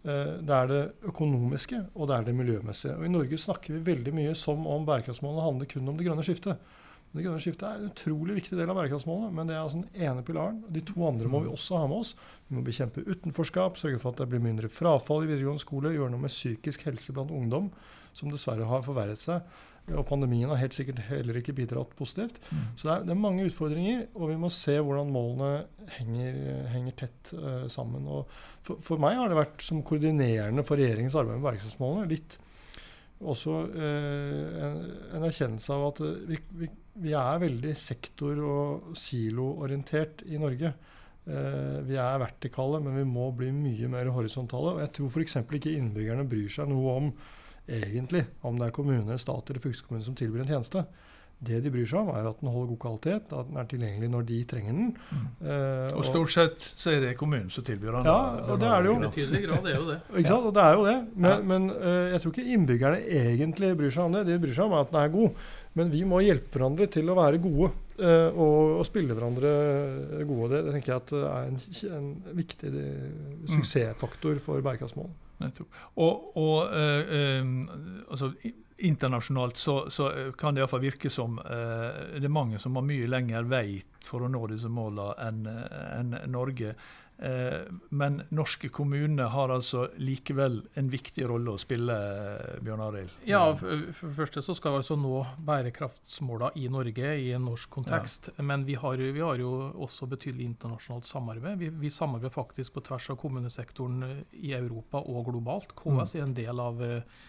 det 0.07 0.57
er 0.57 0.67
det 0.71 0.81
økonomiske 1.11 1.83
og 1.93 2.09
det 2.09 2.17
er 2.17 2.27
det 2.27 2.35
miljømessige. 2.37 2.97
Og 2.97 3.05
I 3.05 3.13
Norge 3.13 3.39
snakker 3.41 3.75
vi 3.75 3.85
veldig 3.91 4.13
mye 4.15 4.35
som 4.37 4.65
om 4.69 4.85
bærekraftsmålene 4.87 5.45
handler 5.45 5.71
kun 5.71 5.91
om 5.91 5.99
det 5.99 6.07
grønne 6.07 6.25
skiftet. 6.25 6.61
Det 7.15 7.23
grønne 7.23 7.41
skiftet 7.41 7.63
er 7.65 7.77
en 7.79 7.91
utrolig 7.91 8.35
viktig 8.41 8.57
del 8.59 8.69
av 8.69 8.77
bærekraftsmålene, 8.77 9.31
men 9.33 9.49
det 9.49 9.55
er 9.55 9.61
altså 9.63 9.79
den 9.79 10.07
ene 10.07 10.23
pilaren. 10.27 10.59
De 10.73 10.83
to 10.85 10.97
andre 11.07 11.31
må 11.31 11.41
vi 11.45 11.51
også 11.51 11.79
ha 11.79 11.87
med 11.89 12.03
oss. 12.03 12.13
Vi 12.49 12.57
må 12.57 12.63
bekjempe 12.65 13.05
utenforskap, 13.07 13.79
sørge 13.79 14.01
for 14.01 14.11
at 14.11 14.21
det 14.21 14.27
blir 14.31 14.43
mindre 14.43 14.69
frafall 14.71 15.23
i 15.25 15.31
videregående 15.31 15.63
skole, 15.63 15.95
gjøre 15.95 16.11
noe 16.13 16.25
med 16.25 16.33
psykisk 16.33 16.83
helse 16.89 17.15
blant 17.15 17.33
ungdom, 17.33 17.71
som 18.17 18.33
dessverre 18.33 18.67
har 18.67 18.83
forverret 18.85 19.23
seg. 19.23 19.47
Og 19.95 20.03
pandemien 20.09 20.49
har 20.51 20.59
helt 20.59 20.75
sikkert 20.75 20.99
heller 21.07 21.37
ikke 21.39 21.55
bidratt 21.55 21.93
positivt. 21.95 22.41
Mm. 22.51 22.63
Så 22.75 22.87
det 22.87 22.93
er, 22.93 23.05
det 23.07 23.13
er, 23.13 23.21
mange 23.23 23.45
utfordringer, 23.47 24.01
og 24.17 24.33
vi 24.33 24.39
må 24.41 24.49
se 24.51 24.75
hvordan 24.75 25.13
målene 25.13 25.51
henger, 25.95 26.41
henger 26.73 26.97
tett 27.03 27.31
uh, 27.37 27.69
sammen. 27.71 28.09
For, 28.67 28.81
for, 28.83 28.99
meg 28.99 29.15
har 29.19 29.31
det 29.31 29.39
vært 29.39 29.63
som 29.63 29.79
koordinerende 29.87 30.65
for 30.67 30.79
regjeringens 30.79 31.15
arbeid 31.15 31.39
med 31.39 31.47
bærekraftsmålene 31.47 32.11
litt 32.11 32.41
også 33.17 33.53
uh, 33.71 34.57
en, 34.67 34.75
en, 35.15 35.23
erkjennelse 35.25 35.73
av 35.73 35.87
at 35.87 36.03
vi, 36.29 36.37
vi 36.59 36.67
vi 36.97 37.13
er 37.17 37.41
veldig 37.41 37.73
sektor- 37.77 38.39
og 38.41 38.93
siloorientert 38.97 40.23
i 40.25 40.39
Norge. 40.41 40.73
Eh, 41.27 41.79
vi 41.85 41.97
er 41.99 42.21
vertikale, 42.21 42.79
men 42.83 42.97
vi 42.97 43.05
må 43.07 43.29
bli 43.35 43.51
mye 43.53 43.89
mer 43.91 44.09
horisontale. 44.15 44.75
Og 44.75 44.83
jeg 44.85 44.93
tror 44.97 45.11
f.eks. 45.11 45.37
ikke 45.43 45.75
innbyggerne 45.75 46.27
bryr 46.29 46.49
seg 46.51 46.71
noe 46.71 46.95
om 47.01 47.11
egentlig 47.67 48.25
om 48.41 48.57
det 48.59 48.69
er 48.69 48.75
kommune, 48.75 49.19
stat 49.19 49.51
eller 49.51 49.63
fylkeskommune 49.63 50.05
som 50.05 50.15
tilbyr 50.17 50.45
en 50.45 50.51
tjeneste. 50.55 50.85
Det 51.37 51.59
de 51.61 51.69
bryr 51.69 51.85
seg 51.85 51.99
om, 52.01 52.07
er 52.17 52.25
at 52.25 52.39
den 52.41 52.49
holder 52.49 52.71
god 52.71 52.79
kvalitet, 52.81 53.33
at 53.37 53.49
den 53.51 53.59
er 53.61 53.67
tilgjengelig 53.69 54.07
når 54.09 54.23
de 54.25 54.37
trenger 54.49 54.73
den. 54.73 54.87
Mm. 55.11 55.27
Uh, 55.43 55.91
og 55.99 56.07
stort 56.07 56.33
sett 56.33 56.63
så 56.65 56.95
er 56.95 57.03
det 57.03 57.11
kommunen 57.19 57.51
som 57.53 57.65
tilbyr 57.67 57.93
den. 57.93 58.09
Ja, 58.09 58.15
og 58.41 58.57
det 58.57 58.71
er 58.71 58.81
det 58.81 58.89
jo. 58.89 58.95
Betydelig 59.03 59.41
grad 59.43 59.69
er 59.69 59.75
jo 59.75 59.83
det. 59.85 59.97
Ikke 60.15 60.31
sant? 60.31 60.47
Og 60.49 60.55
det 60.55 60.63
er 60.63 60.79
jo 60.79 60.87
det. 60.87 60.95
Men, 61.13 61.29
ja. 61.29 61.43
men 61.51 61.67
uh, 61.75 62.07
jeg 62.15 62.23
tror 62.23 62.33
ikke 62.33 62.55
innbyggerne 62.55 63.03
egentlig 63.19 63.69
bryr 63.77 63.93
seg 63.93 64.09
om 64.09 64.17
det. 64.17 64.23
De 64.31 64.39
bryr 64.47 64.55
seg 64.57 64.65
om 64.65 64.75
at 64.79 64.89
den 64.89 64.99
er 65.03 65.13
god. 65.13 65.45
Men 65.77 65.93
vi 65.93 66.01
må 66.09 66.23
hjelpe 66.25 66.57
hverandre 66.57 66.89
til 66.97 67.13
å 67.13 67.19
være 67.19 67.43
gode 67.43 67.69
uh, 67.69 68.31
og, 68.33 68.57
og, 68.79 68.83
spille 68.89 69.13
hverandre 69.13 69.53
gode. 70.23 70.49
Det, 70.55 70.63
det 70.65 70.73
tenker 70.79 70.95
jeg 70.95 71.03
at 71.03 71.15
er 71.21 71.53
en, 71.53 71.61
en 71.99 72.11
viktig 72.41 72.73
mm. 72.73 73.45
suksessfaktor 73.53 74.41
for 74.41 74.65
bærekraftsmål. 75.39 75.83
Og, 76.05 76.37
og 76.37 76.57
altså 78.11 78.33
internasjonalt 78.77 79.57
så, 79.57 79.89
så, 79.89 80.11
eh, 80.11 80.31
kan 80.31 80.55
det 80.55 80.61
iallfall 80.61 80.83
virke 80.83 81.09
som 81.09 81.39
eh, 81.39 82.17
det 82.17 82.27
er 82.27 82.33
mange 82.33 82.59
som 82.61 82.77
har 82.77 82.85
mye 82.85 83.09
lengre 83.09 83.43
vei 83.49 83.81
for 84.05 84.23
å 84.25 84.31
nå 84.31 84.43
disse 84.51 84.69
målene 84.69 85.15
enn 85.27 86.13
en 86.17 86.31
Norge. 86.31 86.75
Eh, 87.19 87.61
men 87.89 88.19
norske 88.29 88.69
kommuner 88.69 89.31
har 89.33 89.49
altså 89.49 89.87
likevel 89.97 90.59
en 90.77 90.89
viktig 90.93 91.25
rolle 91.25 91.55
å 91.55 91.61
spille, 91.61 91.95
eh, 91.95 92.59
Bjørn 92.61 92.83
Arild? 92.85 93.15
Ja, 93.25 93.41
for, 93.57 93.87
for 93.97 94.11
det 94.11 94.17
første 94.19 94.43
så 94.45 94.53
skal 94.57 94.75
vi 94.75 94.81
altså 94.83 94.99
nå 95.01 95.23
bærekraftsmålene 95.47 96.61
i 96.61 96.67
Norge 96.69 97.15
i 97.23 97.31
en 97.33 97.47
norsk 97.49 97.73
kontekst. 97.73 98.29
Ja. 98.35 98.45
Men 98.45 98.67
vi 98.69 98.77
har, 98.77 99.01
vi 99.01 99.23
har, 99.23 99.41
jo 99.41 99.55
også 99.87 100.09
betydelig 100.13 100.45
internasjonalt 100.51 101.09
samarbeid. 101.09 101.57
Vi, 101.63 101.71
vi, 101.81 101.93
samarbeider 101.93 102.33
faktisk 102.33 102.77
på 102.77 102.85
tvers 102.85 103.09
av 103.13 103.19
kommunesektoren 103.23 104.21
i 104.37 104.53
Europa 104.53 105.01
og 105.01 105.31
globalt. 105.31 105.73
KS 105.73 106.13
mm. 106.13 106.21
er 106.21 106.25
en 106.27 106.37
del 106.37 106.61
av 106.61 106.85
eh, 106.85 107.21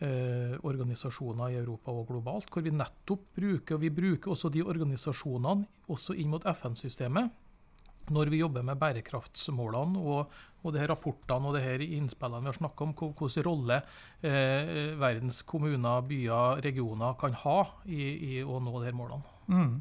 eh, 0.00 0.56
organisasjoner 0.64 1.52
i 1.52 1.60
Europa 1.60 1.92
og 1.92 2.08
globalt, 2.08 2.48
hvor 2.48 2.64
vi 2.64 2.72
nettopp 2.72 3.34
bruker 3.36 3.76
og 3.76 3.84
vi 3.84 3.92
bruker 3.92 4.32
også 4.32 4.48
de 4.54 4.64
organisasjonene 4.64 5.68
også 5.92 6.16
inn 6.16 6.32
mot 6.32 6.54
FN-systemet 6.56 7.42
når 8.14 8.30
vi 8.32 8.42
jobber 8.42 8.66
med 8.66 8.78
bærekraftsmålene 8.80 10.02
og, 10.02 10.36
og 10.62 10.74
de 10.74 10.82
her 10.82 10.90
rapportene 10.92 11.50
og 11.50 11.56
de 11.56 11.64
her 11.64 11.82
innspillene 11.84 12.44
vi 12.44 12.52
har 12.52 12.58
snakka 12.58 12.86
om, 12.86 12.94
hvilken 12.98 13.46
rolle 13.46 13.80
eh, 14.22 14.92
verdens 15.00 15.42
kommuner, 15.46 16.04
byer, 16.06 16.62
regioner 16.66 17.18
kan 17.20 17.36
ha 17.44 17.58
i, 17.86 18.12
i 18.36 18.44
å 18.44 18.60
nå 18.62 18.78
de 18.78 18.88
her 18.88 18.96
målene. 18.96 19.34
Mm. 19.46 19.74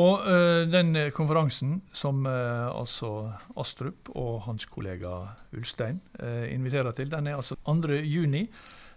Og 0.00 0.26
eh, 0.30 0.64
den 0.70 0.94
konferansen 1.14 1.80
som 1.92 2.22
eh, 2.30 2.68
altså 2.70 3.32
Astrup 3.58 4.12
og 4.14 4.44
hans 4.46 4.68
kollega 4.70 5.16
Ulstein 5.56 5.98
uh, 6.22 6.46
inviterer 6.46 6.94
til, 6.94 7.10
den 7.10 7.26
er 7.26 7.40
altså 7.40 7.56
2.6. 7.66 8.46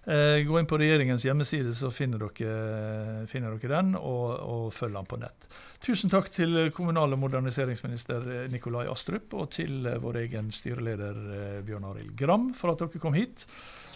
Eh, 0.05 0.43
gå 0.43 0.59
inn 0.59 0.67
på 0.67 0.77
regjeringens 0.77 1.23
hjemmeside, 1.23 1.71
så 1.75 1.91
finner 1.91 2.19
dere, 2.19 3.27
finner 3.31 3.55
dere 3.55 3.71
den, 3.71 3.93
og, 3.95 4.25
og, 4.35 4.65
følg 4.75 4.97
den 4.97 5.07
på 5.07 5.19
nett. 5.21 5.47
Tusen 5.83 6.11
takk 6.11 6.27
til 6.31 6.67
kommunal- 6.75 7.15
og 7.15 7.21
moderniseringsminister 7.21 8.49
Nikolai 8.51 8.89
Astrup, 8.91 9.31
og 9.33 9.53
til 9.55 9.87
vår 10.03 10.19
egen 10.25 10.51
styreleder 10.51 11.23
eh, 11.37 11.63
Bjørn 11.63 11.87
Arild 11.93 12.11
Gram 12.19 12.51
for 12.57 12.73
at 12.73 12.83
dere 12.83 12.99
kom 12.99 13.15
hit. 13.15 13.47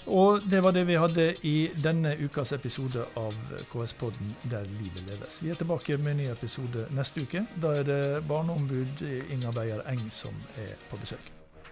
Og 0.08 0.40
det 0.48 0.62
var 0.64 0.72
det 0.72 0.86
vi 0.88 0.96
hadde 0.96 1.26
i 1.44 1.56
denne 1.84 2.14
ukas 2.24 2.54
episode 2.56 3.04
av 3.20 3.36
KS-podden 3.74 4.38
Der 4.48 4.64
livet 4.64 5.04
leves. 5.10 5.42
Vi 5.44 5.52
er 5.52 5.60
tilbake 5.60 6.00
med 6.00 6.14
en 6.14 6.22
ny 6.24 6.32
episode 6.32 6.88
neste 6.96 7.28
uke. 7.28 7.44
Da 7.60 7.76
er 7.82 7.84
det 7.84 8.04
barneombud 8.30 9.04
Inga 9.36 9.52
Beyer 9.52 9.84
Eng 9.92 10.08
som 10.08 10.46
er 10.56 10.80
på 10.88 11.02
besøk. 11.04 11.37